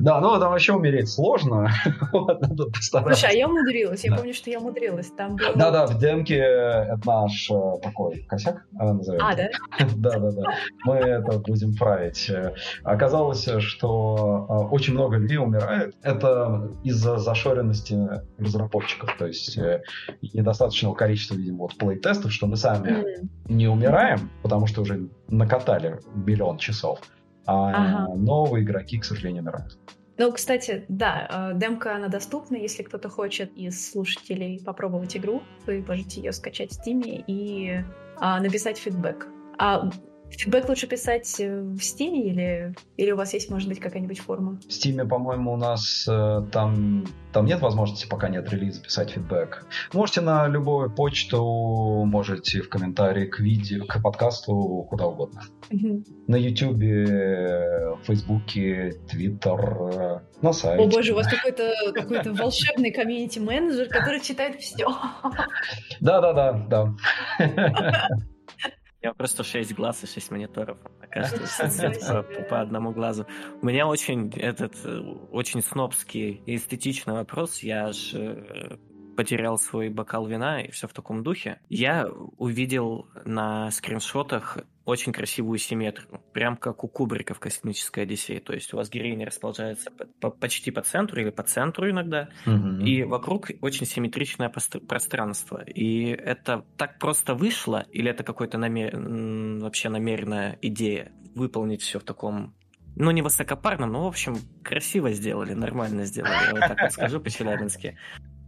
[0.00, 1.70] Да, ну там вообще умереть сложно.
[2.80, 4.04] Слушай, а я умудрилась.
[4.04, 5.10] Я помню, что я умудрилась.
[5.16, 5.54] Там было...
[5.54, 9.20] Да, да, в демке это наш э, такой косяк, э, назовем.
[9.22, 9.48] А, да?
[9.96, 10.42] Да, да, да.
[10.84, 12.30] Мы это будем править.
[12.82, 15.94] Оказалось, что э, очень много людей умирает.
[16.02, 17.96] Это из-за зашоренности
[18.38, 19.16] разработчиков.
[19.16, 19.56] То есть
[20.22, 23.04] недостаточного количества, видимо, вот плей-тестов, что мы сами
[23.48, 27.00] не умираем, потому что уже накатали миллион часов.
[27.44, 28.14] А ага.
[28.14, 29.78] новые игроки, к сожалению, умирают.
[30.18, 32.56] Ну, кстати, да, э, демка, она доступна.
[32.56, 37.82] Если кто-то хочет из слушателей попробовать игру, вы можете ее скачать в Steam и
[38.18, 39.26] а, написать фидбэк.
[39.58, 39.90] А
[40.38, 44.60] Фидбэк лучше писать э, в Steam или, или у вас есть, может быть, какая-нибудь форма?
[44.66, 49.66] В Steam, по-моему, у нас э, там, там нет возможности, пока нет релиза, писать фидбэк.
[49.92, 55.42] Можете на любую почту, можете в комментарии к видео, к подкасту, куда угодно.
[55.70, 56.04] Угу.
[56.26, 56.80] На YouTube,
[58.06, 60.82] Фейсбуке, Твиттер, на сайте.
[60.82, 64.88] О боже, у вас какой-то какой волшебный комьюнити-менеджер, который читает все.
[66.00, 66.94] Да-да-да, да.
[69.02, 70.78] Я просто 6 глаз и 6 мониторов.
[71.10, 73.26] Каждый сидит по, по одному глазу.
[73.60, 74.74] У меня очень этот
[75.30, 77.62] очень снобский и эстетичный вопрос.
[77.62, 78.78] Я же
[79.16, 81.60] потерял свой бокал вина и все в таком духе.
[81.68, 82.08] Я
[82.38, 88.40] увидел на скриншотах очень красивую симметрию, прям как у Кубрика в «Космической Одиссее».
[88.40, 92.28] То есть у вас героиня расположается по, по, почти по центру или по центру иногда,
[92.46, 92.84] угу.
[92.84, 94.52] и вокруг очень симметричное
[94.88, 95.62] пространство.
[95.62, 98.98] И это так просто вышло, или это какой-то намер...
[99.62, 102.54] вообще намеренная идея выполнить все в таком
[102.94, 107.20] ну, не высокопарно, но, в общем, красиво сделали, нормально сделали, я вот так вот скажу
[107.20, 107.96] по-челябински.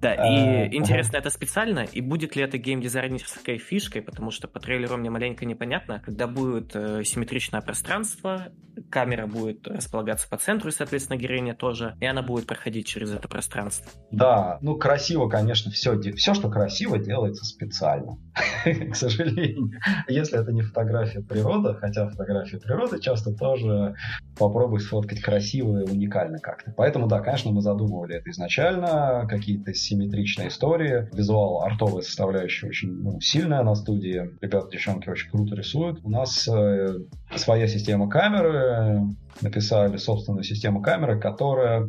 [0.04, 1.20] Да, и uh, интересно, uh-huh.
[1.20, 6.02] это специально, и будет ли это геймдизайнерской фишкой, потому что по трейлеру мне маленько непонятно,
[6.04, 8.48] когда будет э, симметричное пространство,
[8.90, 13.28] камера будет располагаться по центру, и, соответственно, героиня тоже, и она будет проходить через это
[13.28, 13.90] пространство.
[14.10, 18.18] Да, ну красиво, конечно, все, все, что красиво, делается специально,
[18.64, 19.70] к сожалению.
[20.08, 23.94] Если это не фотография природы, хотя фотография природы часто тоже
[24.38, 26.72] попробуй сфоткать красиво и уникально как-то.
[26.76, 31.08] Поэтому, да, конечно, мы задумывали это изначально, какие-то симметричная история.
[31.12, 34.30] Визуал, артовая составляющая очень ну, сильная на студии.
[34.40, 36.00] Ребята, девчонки очень круто рисуют.
[36.02, 36.98] У нас э,
[37.36, 39.02] своя система камеры.
[39.40, 41.88] Написали собственную систему камеры, которая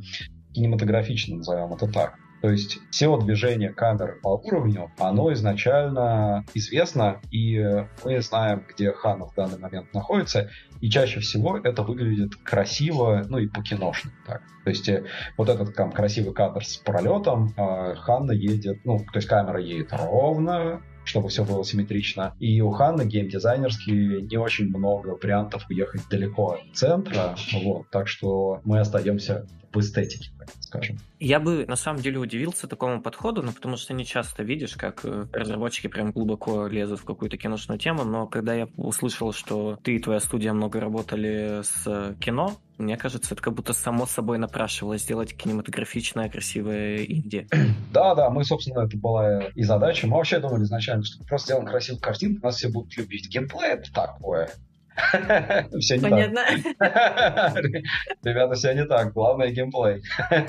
[0.53, 2.15] кинематографична, назовем это так.
[2.41, 7.59] То есть все движение камеры по уровню, оно изначально известно, и
[8.03, 10.49] мы знаем, где Хана в данный момент находится,
[10.81, 14.11] и чаще всего это выглядит красиво, ну и по-киношно.
[14.27, 14.41] Так.
[14.63, 15.05] То есть э,
[15.37, 19.93] вот этот там красивый кадр с пролетом, э, Ханна едет, ну, то есть камера едет
[19.93, 22.35] ровно, чтобы все было симметрично.
[22.39, 28.59] И у Ханны геймдизайнерски не очень много вариантов уехать далеко от центра, вот, так что
[28.65, 30.97] мы остаемся в эстетике, так скажем.
[31.19, 35.01] Я бы на самом деле удивился такому подходу, ну, потому что не часто видишь, как
[35.03, 39.95] э, разработчики прям глубоко лезут в какую-то киношную тему, но когда я услышал, что ты
[39.95, 45.03] и твоя студия много работали с кино, мне кажется, это как будто само собой напрашивалось
[45.03, 47.47] сделать кинематографичное, красивое инди.
[47.93, 50.05] Да, да, мы, собственно, это была и задача.
[50.07, 53.29] Мы вообще думали изначально, что просто сделаем красивую картинку, нас все будут любить.
[53.29, 54.49] Геймплей это такое.
[55.79, 56.41] Все не Понятно.
[56.77, 57.55] так.
[58.23, 59.13] Ребята, все не так.
[59.13, 60.01] Главное геймплей.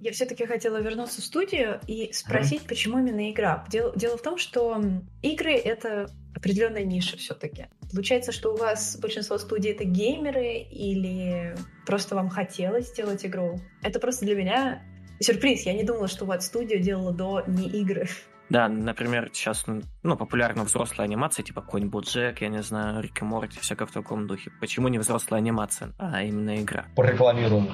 [0.00, 2.68] Я все-таки хотела вернуться в студию и спросить, mm-hmm.
[2.68, 3.64] почему именно игра.
[3.70, 4.80] Дело, дело в том, что
[5.22, 7.68] игры— это определенная ниша все-таки.
[7.90, 13.58] Получается, что у вас большинство студий— это геймеры или просто вам хотелось сделать игру?
[13.82, 14.82] Это просто для меня
[15.20, 15.64] сюрприз.
[15.64, 18.06] Я не думала, что вот студию делала до не игры.
[18.50, 19.64] Да, например, сейчас
[20.02, 23.92] ну, популярна взрослая анимация, типа Конь Боджек, я не знаю, Рик и Морти, всякое в
[23.92, 24.50] таком духе.
[24.60, 26.84] Почему не взрослая анимация, а именно игра?
[26.94, 27.68] Порекламируем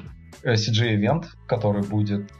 [0.45, 2.31] CG-эвент, который будет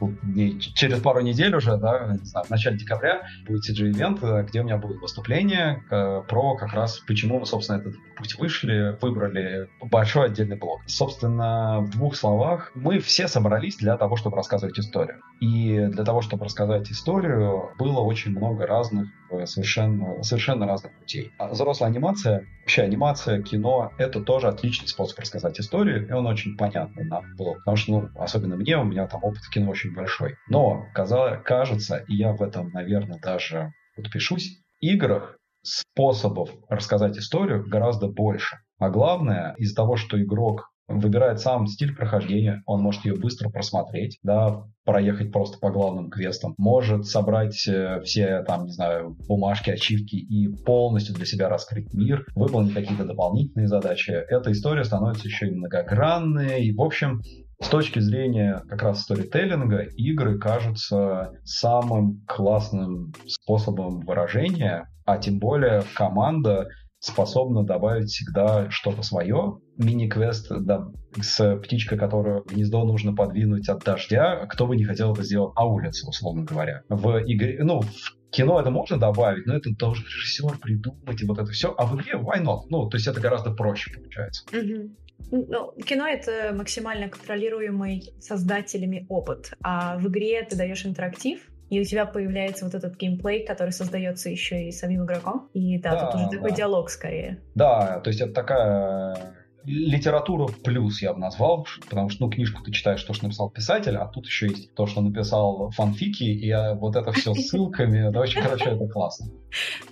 [0.75, 4.63] через пару недель уже, да, не знаю, в начале декабря будет CG-эвент, э, где у
[4.63, 10.27] меня будет выступление э, про как раз почему мы, собственно, этот путь вышли, выбрали большой
[10.27, 10.81] отдельный блок.
[10.87, 15.21] Собственно, в двух словах, мы все собрались для того, чтобы рассказывать историю.
[15.39, 21.31] И для того, чтобы рассказать историю, было очень много разных, э, совершенно, совершенно разных путей.
[21.37, 26.57] А взрослая анимация, вообще анимация, кино, это тоже отличный способ рассказать историю, и он очень
[26.57, 27.55] понятный нам был.
[27.55, 30.35] Потому что, ну, особенно мне, у меня там опыт в кино очень большой.
[30.49, 38.57] Но, кажется, и я в этом, наверное, даже подпишусь, играх способов рассказать историю гораздо больше.
[38.79, 44.19] А главное, из-за того, что игрок выбирает сам стиль прохождения, он может ее быстро просмотреть,
[44.23, 50.15] да, проехать просто по главным квестам, может собрать э, все, там, не знаю, бумажки, ачивки
[50.15, 54.11] и полностью для себя раскрыть мир, выполнить какие-то дополнительные задачи.
[54.11, 57.21] Эта история становится еще и многогранной, и, в общем,
[57.61, 65.83] с точки зрения как раз сторителлинга, игры кажутся самым классным способом выражения, а тем более
[65.95, 66.69] команда
[67.01, 69.59] способна добавить всегда что-то свое.
[69.77, 70.87] Мини-квест да,
[71.19, 74.45] с птичкой, которую гнездо нужно подвинуть от дождя.
[74.45, 76.83] Кто бы не хотел это сделать на улице, условно говоря.
[76.89, 81.39] В игре, ну, в кино это можно добавить, но это должен режиссер придумать и вот
[81.39, 81.73] это все.
[81.75, 82.65] А в игре why not?
[82.69, 84.45] Ну, то есть это гораздо проще получается.
[84.51, 84.89] Mm-hmm.
[85.31, 91.39] Ну, кино— это максимально контролируемый создателями опыт, а в игре ты даешь интерактив,
[91.71, 95.49] и у тебя появляется вот этот геймплей, который создается еще и самим игроком.
[95.53, 96.31] И да, да тут уже да.
[96.31, 97.41] такой диалог скорее.
[97.55, 102.73] Да, то есть это такая литература плюс, я бы назвал, потому что, ну, книжку ты
[102.73, 106.97] читаешь то, что написал писатель, а тут еще есть то, что написал фанфики, и вот
[106.97, 109.27] это все ссылками, это очень, короче, это классно.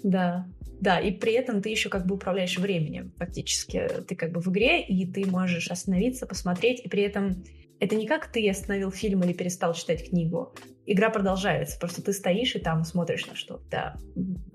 [0.04, 0.48] Да,
[0.82, 3.88] да, и при этом ты еще как бы управляешь временем фактически.
[4.06, 7.42] Ты как бы в игре, и ты можешь остановиться, посмотреть, и при этом
[7.80, 10.54] это не как ты остановил фильм или перестал читать книгу.
[10.86, 13.62] Игра продолжается, просто ты стоишь и там смотришь на что.
[13.70, 13.96] Да,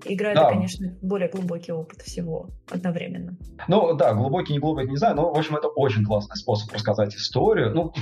[0.03, 0.41] игра да.
[0.41, 3.37] это, конечно, более глубокий опыт всего одновременно.
[3.67, 7.15] Ну да, глубокий, не глубокий, не знаю, но, в общем, это очень классный способ рассказать
[7.15, 7.73] историю.
[7.73, 7.93] Ну,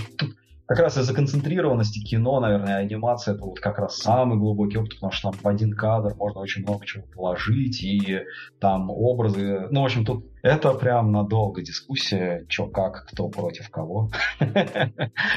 [0.65, 5.11] как раз из-за концентрированности кино, наверное, анимация это вот как раз самый глубокий опыт, потому
[5.11, 8.21] что там в один кадр можно очень много чего положить, и
[8.59, 9.67] там образы.
[9.71, 14.09] Ну, в общем, тут это прям надолго дискуссия, что как, кто против кого.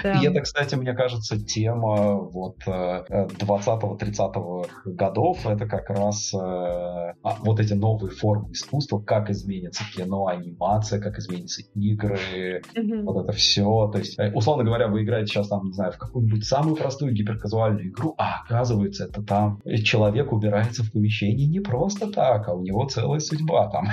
[0.02, 0.20] Да.
[0.20, 7.36] И это, кстати, мне кажется, тема вот 20-30 э, годов, это как раз э, а,
[7.40, 13.88] вот эти новые формы искусства, как изменится кино, анимация, как изменятся игры, вот это все.
[13.92, 17.12] То есть, э, условно говоря, вы играете сейчас там, не знаю, в какую-нибудь самую простую
[17.14, 22.62] гиперказуальную игру, а оказывается, это там человек убирается в помещении не просто так, а у
[22.62, 23.88] него целая судьба там.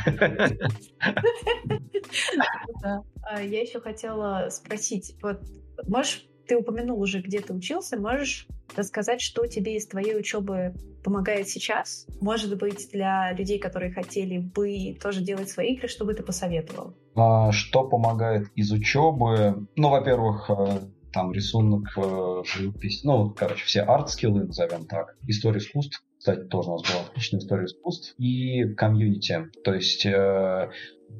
[3.26, 5.40] А, я еще хотела спросить, вот
[5.88, 11.48] можешь, ты упомянул уже, где ты учился, можешь рассказать, что тебе из твоей учебы помогает
[11.50, 12.08] сейчас?
[12.22, 16.94] Может быть, для людей, которые хотели бы тоже делать свои игры, что бы ты посоветовал?
[17.16, 19.68] А, что помогает из учебы?
[19.76, 20.80] Ну, во-первых, э,
[21.14, 26.74] там рисунок, э, живопись, ну, короче, все арт-скиллы, назовем так, история искусств, кстати, тоже у
[26.74, 29.50] нас была отличная история искусств, и комьюнити.
[29.64, 30.70] То есть э,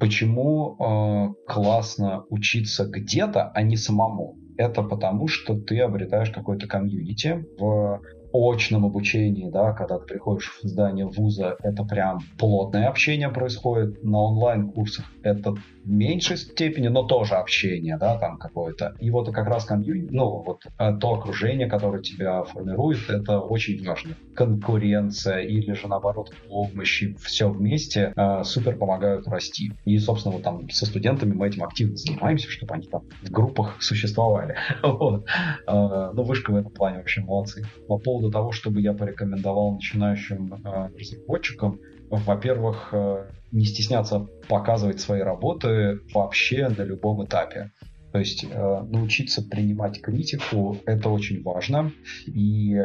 [0.00, 4.36] Почему э, классно учиться где-то, а не самому?
[4.56, 8.00] Это потому, что ты обретаешь какой-то комьюнити в
[8.32, 14.02] очном обучении, да, когда ты приходишь в здание вуза, это прям плотное общение происходит.
[14.02, 15.54] На онлайн-курсах это
[15.84, 18.94] меньшей степени, но тоже общение, да, там какое-то.
[19.00, 23.84] И вот как раз комьюнити, ну, вот э, то окружение, которое тебя формирует, это очень
[23.86, 24.16] важно.
[24.34, 29.72] Конкуренция или же, наоборот, помощи, все вместе э, супер помогают расти.
[29.84, 33.82] И, собственно, вот там со студентами мы этим активно занимаемся, чтобы они там в группах
[33.82, 34.56] существовали.
[34.82, 35.26] вот.
[35.66, 37.64] э, ну, вышка в этом плане вообще молодцы.
[37.88, 41.80] По поводу того, чтобы я порекомендовал начинающим э, разработчикам,
[42.16, 47.70] во-первых, э, не стесняться показывать свои работы вообще на любом этапе.
[48.12, 51.92] То есть э, научиться принимать критику это очень важно.
[52.26, 52.78] И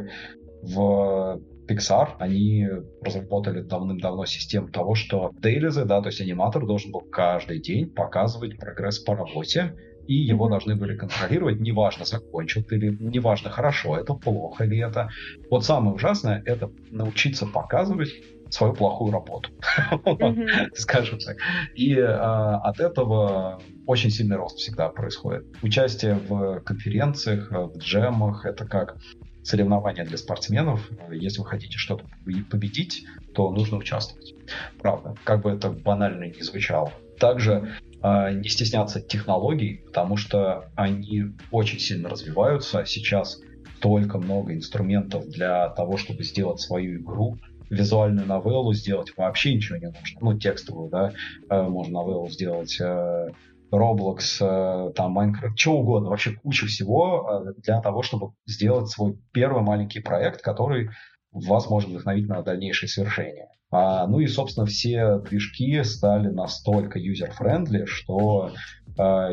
[0.62, 2.68] в Pixar, они
[3.02, 8.58] разработали давным-давно систему того, что дейлизы, да, то есть аниматор должен был каждый день показывать
[8.58, 9.76] прогресс по работе,
[10.08, 10.50] и его mm-hmm.
[10.50, 15.10] должны были контролировать, неважно, закончил ты или неважно, хорошо это, плохо ли это.
[15.52, 18.10] Вот самое ужасное— это научиться показывать
[18.50, 19.50] свою плохую работу,
[19.92, 20.70] mm-hmm.
[20.76, 21.38] скажем так.
[21.76, 25.46] И э, от этого очень сильный рост всегда происходит.
[25.62, 28.98] Участие в конференциях, в джемах, это как
[29.44, 30.90] соревнования для спортсменов.
[31.12, 32.06] Если вы хотите что-то
[32.50, 34.36] победить, то нужно участвовать.
[34.80, 36.92] Правда, как бы это банально не звучало.
[37.20, 42.86] Также э, не стесняться технологий, потому что они очень сильно развиваются.
[42.86, 43.40] Сейчас
[43.78, 47.38] столько много инструментов для того, чтобы сделать свою игру,
[47.70, 50.20] визуальную новеллу сделать вообще ничего не нужно.
[50.22, 51.14] Ну, текстовую, да,
[51.50, 53.28] э, можно новеллу сделать, э,
[53.72, 59.62] Roblox, э, там, Minecraft, что угодно, вообще куча всего для того, чтобы сделать свой первый
[59.62, 60.90] маленький проект, который
[61.32, 63.48] вас может вдохновить на дальнейшее свершение.
[63.72, 68.52] А, ну и, собственно, все движки стали настолько user-friendly, что,
[68.98, 69.30] а,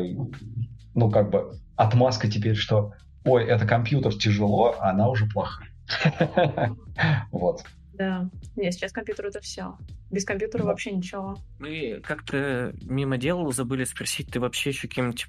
[0.93, 2.93] ну, как бы, отмазка теперь, что,
[3.25, 5.69] ой, это компьютер тяжело, она уже плохая.
[7.31, 7.63] Вот.
[7.97, 8.29] Да.
[8.55, 9.75] Нет, сейчас компьютер это все.
[10.11, 10.69] Без компьютера да.
[10.69, 11.37] вообще ничего.
[11.59, 15.23] Мы как-то мимо дела забыли спросить, ты вообще еще какими-то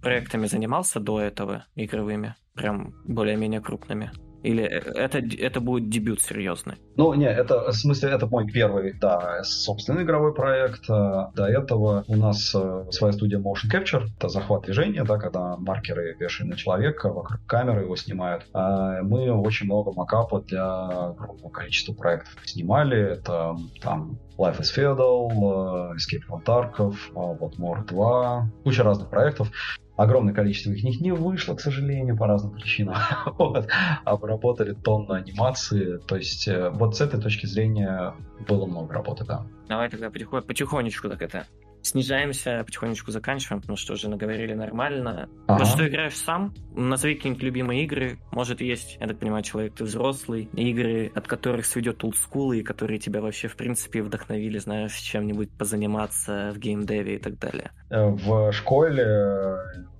[0.00, 2.34] проектами занимался до этого игровыми?
[2.54, 4.12] Прям более-менее крупными?
[4.46, 6.76] Или это, это будет дебют серьезный?
[6.94, 10.86] Ну, не, это, в смысле, это мой первый, да, собственный игровой проект.
[10.86, 16.16] До этого у нас э, своя студия Motion Capture, это захват движения, да, когда маркеры
[16.20, 18.46] вешают на человека, вокруг камеры его снимают.
[18.52, 23.14] А мы очень много макапа для огромного количества проектов снимали.
[23.14, 29.50] Это там Life is Feudal, э, Escape from Tarkov, вот More 2, куча разных проектов.
[29.96, 32.96] Огромное количество их них не вышло, к сожалению, по разным причинам.
[33.38, 33.66] вот.
[34.04, 35.98] Обработали тонну анимации.
[36.06, 38.14] То есть э, вот с этой точки зрения
[38.46, 39.46] было много работы, да.
[39.68, 41.46] Давай тогда потихонечку так это
[41.86, 45.28] снижаемся, потихонечку заканчиваем, потому что уже наговорили нормально.
[45.46, 45.60] Ага.
[45.60, 46.54] Во что играешь сам?
[46.74, 48.18] Назови какие-нибудь любимые игры.
[48.32, 50.48] Может, есть, я так понимаю, человек, ты взрослый.
[50.54, 56.52] Игры, от которых сведет олдскул, и которые тебя вообще, в принципе, вдохновили, знаешь, чем-нибудь позаниматься
[56.54, 57.70] в геймдеве и так далее.
[57.90, 59.56] Э, в школе э,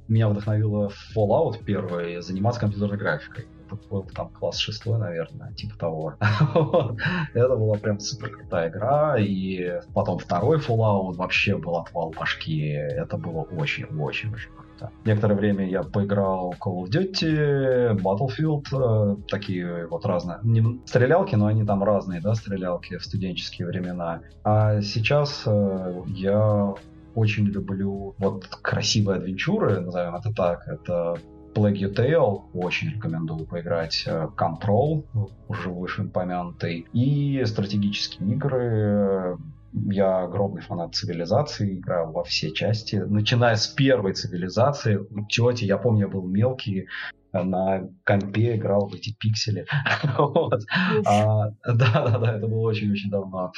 [0.08, 6.14] меня вдохновило Fallout первый, заниматься компьютерной графикой был там класс шестой, наверное, типа того.
[7.34, 12.70] это была прям супер крутая игра, и потом второй Fallout вообще был отвал башки.
[12.70, 14.90] Это было очень-очень-очень круто.
[15.04, 20.38] Некоторое время я поиграл Call of Duty, Battlefield, э, такие вот разные.
[20.86, 24.20] Стрелялки, но они там разные, да, стрелялки в студенческие времена.
[24.44, 26.74] А сейчас э, я
[27.14, 30.68] очень люблю вот красивые адвенчуры, назовем это так.
[30.68, 31.16] Это
[31.56, 34.04] Plague You Tale, очень рекомендую поиграть.
[34.06, 35.04] Э, Control,
[35.48, 36.86] уже вышеупомянутый.
[36.92, 39.38] И стратегические игры
[39.72, 45.00] я огромный фанат цивилизации, играл во все части, начиная с первой цивилизации.
[45.28, 46.88] Тети, я помню, я был мелкий,
[47.32, 49.66] на компе играл в эти пиксели.
[50.18, 50.62] вот.
[51.04, 53.52] а, да, да, да, это было очень-очень давно.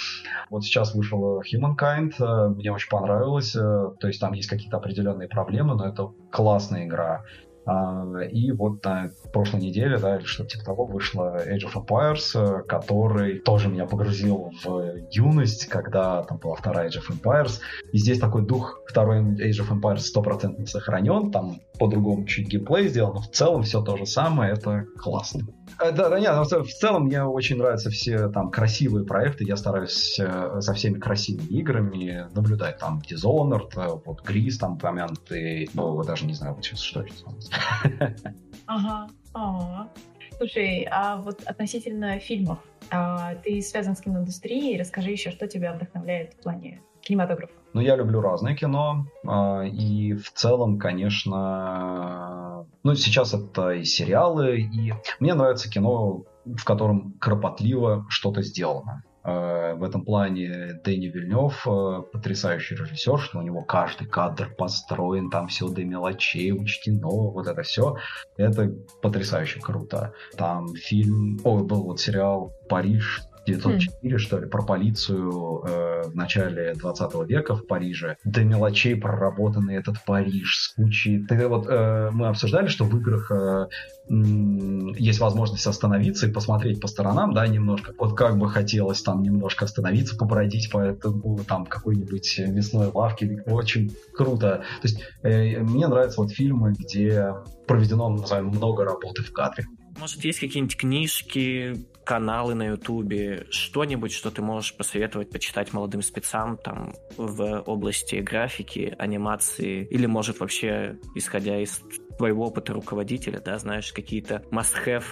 [0.50, 3.54] Вот сейчас вышел Humankind, э, мне очень понравилось.
[3.54, 7.22] Э, то есть там есть какие-то определенные проблемы, но это классная игра.
[7.68, 12.32] А, и вот на прошлой неделе, да, или что-то типа того, вышла Age of Empires,
[12.34, 17.60] э, который тоже меня погрузил в юность, когда там была вторая Age of Empires.
[17.92, 23.16] И здесь такой дух второй Age of Empires стопроцентно сохранен, там по-другому чуть геймплей сделан,
[23.16, 25.46] но в целом все то же самое, это классно.
[25.80, 29.44] Э, да, да, нет, в целом мне очень нравятся все там красивые проекты.
[29.44, 32.78] Я стараюсь э, за всеми красивыми играми наблюдать.
[32.78, 35.70] Там Dishonored, э, вот Грис там упомянутый.
[35.74, 37.12] Ну, даже не знаю, вот сейчас что это.
[38.66, 39.88] Ага, ага.
[40.36, 42.58] Слушай, а вот относительно фильмов,
[42.90, 47.52] а, ты связан с киноиндустрией, расскажи еще, что тебя вдохновляет в плане кинематографа?
[47.72, 54.60] Ну, я люблю разное кино, а, и в целом, конечно, ну, сейчас это и сериалы,
[54.60, 59.02] и мне нравится кино, в котором кропотливо что-то сделано.
[59.22, 65.30] А, в этом плане Дэнни Вильнев а, потрясающий режиссер, что у него каждый кадр построен,
[65.30, 67.96] там все до мелочей учтено, вот это все.
[68.36, 70.12] Это потрясающе круто.
[70.36, 73.22] Там фильм, ой, был вот сериал «Париж»,
[73.56, 74.18] 1904, mm.
[74.18, 78.16] что ли, про полицию э, в начале 20 века в Париже.
[78.24, 81.24] До мелочей проработанный этот Париж с кучей...
[81.26, 83.68] Тогда вот э, мы обсуждали, что в играх э,
[84.08, 87.92] есть возможность остановиться и посмотреть по сторонам, да, немножко.
[87.98, 93.42] Вот как бы хотелось там немножко остановиться, побродить по этому, там, какой-нибудь мясной лавке.
[93.46, 94.64] Очень круто.
[94.80, 97.34] То есть э, мне нравятся вот фильмы, где
[97.66, 99.66] проведено, назовем, много работы в кадре.
[99.98, 106.56] Может, есть какие-нибудь книжки, каналы на Ютубе, что-нибудь, что ты можешь посоветовать почитать молодым спецам
[106.56, 111.82] там в области графики, анимации, или, может, вообще, исходя из
[112.16, 115.04] твоего опыта руководителя, да, знаешь, какие-то must-have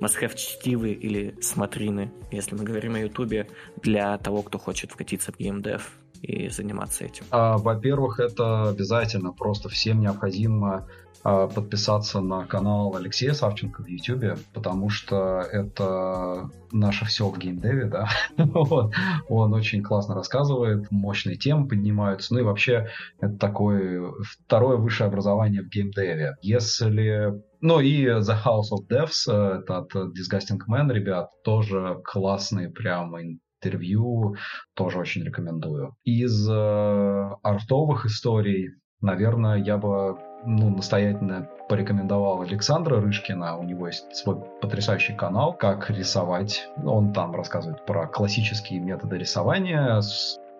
[0.00, 3.46] must-have чтивы или смотрины, если мы говорим о Ютубе,
[3.82, 5.90] для того, кто хочет вкатиться в геймдев
[6.22, 7.24] и заниматься этим?
[7.30, 9.32] А, во-первых, это обязательно.
[9.32, 10.88] Просто всем необходимо
[11.22, 18.08] подписаться на канал Алексея Савченко в YouTube, потому что это наше все в геймдеве, да.
[19.28, 22.34] Он очень классно рассказывает, мощные темы поднимаются.
[22.34, 22.88] Ну и вообще
[23.20, 26.36] это такое второе высшее образование в геймдеве.
[26.42, 32.70] Если ну и The House of Devs, э, это от Disgusting Man, ребят, тоже классные
[32.70, 34.36] прямо интервью,
[34.74, 35.96] тоже очень рекомендую.
[36.04, 43.56] Из э, артовых историй, наверное, я бы ну, настоятельно порекомендовал Александра Рышкина.
[43.56, 46.68] У него есть свой потрясающий канал «Как рисовать».
[46.84, 50.00] Он там рассказывает про классические методы рисования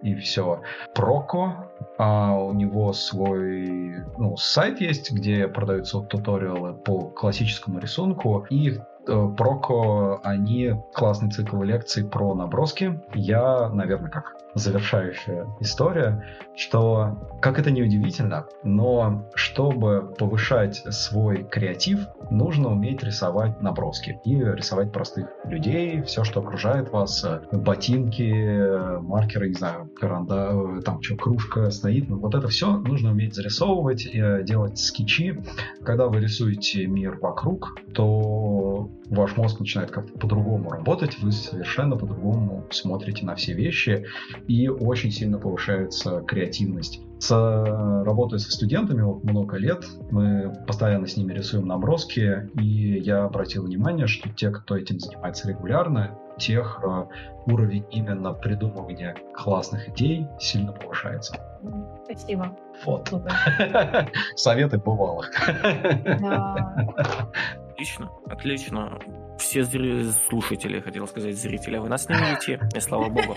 [0.02, 0.62] и все.
[0.94, 8.46] Проко, а у него свой ну, сайт есть, где продаются туториалы по классическому рисунку.
[8.50, 8.78] И
[9.36, 13.00] Проко, они классный цикл лекций про наброски.
[13.14, 16.24] Я, наверное, как завершающая история,
[16.56, 24.36] что, как это не удивительно, но чтобы повышать свой креатив, нужно уметь рисовать наброски и
[24.36, 31.70] рисовать простых людей, все, что окружает вас, ботинки, маркеры, не знаю, каранда, там что, кружка
[31.70, 34.08] стоит, ну, вот это все нужно уметь зарисовывать,
[34.44, 35.40] делать скетчи.
[35.84, 42.66] Когда вы рисуете мир вокруг, то ваш мозг начинает как-то по-другому работать, вы совершенно по-другому
[42.70, 44.06] смотрите на все вещи,
[44.46, 47.00] и очень сильно повышается креативность.
[47.18, 47.30] С,
[48.04, 53.64] работая со студентами вот много лет, мы постоянно с ними рисуем наброски, и я обратил
[53.64, 57.06] внимание, что те, кто этим занимается регулярно, тех э,
[57.46, 61.36] уровень именно придумывания классных идей сильно повышается.
[62.04, 62.56] Спасибо.
[62.84, 63.12] Вот.
[64.36, 65.30] Советы бывалых.
[67.70, 68.98] Отлично, отлично.
[69.38, 70.10] Все зри...
[70.28, 73.36] слушатели, хотел сказать, зрители, вы нас не видите, и слава богу.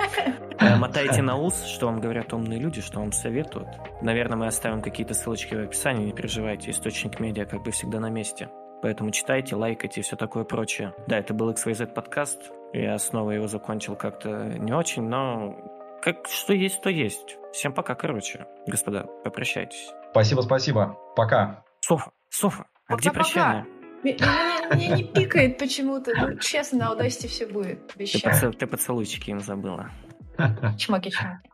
[0.60, 3.68] Э, мотайте на ус, что вам говорят умные люди, что вам советуют.
[4.02, 8.10] Наверное, мы оставим какие-то ссылочки в описании, не переживайте, источник медиа как бы всегда на
[8.10, 8.50] месте.
[8.82, 10.94] Поэтому читайте, лайкайте и все такое прочее.
[11.08, 12.52] Да, это был XYZ подкаст.
[12.74, 15.58] Я снова его закончил как-то не очень, но
[16.02, 17.38] как что есть, то есть.
[17.54, 18.48] Всем пока, короче.
[18.66, 19.92] Господа, попрощайтесь.
[20.12, 20.98] Спасибо, спасибо.
[21.16, 21.64] Пока.
[21.82, 23.66] Софа, Софа, а где прощание?
[24.04, 26.12] Мне не пикает почему-то.
[26.16, 27.88] Ну, честно, на Audacity все будет.
[27.88, 29.92] Ты, поцелуйчики им забыла.
[30.38, 31.51] Чмоки-чмоки.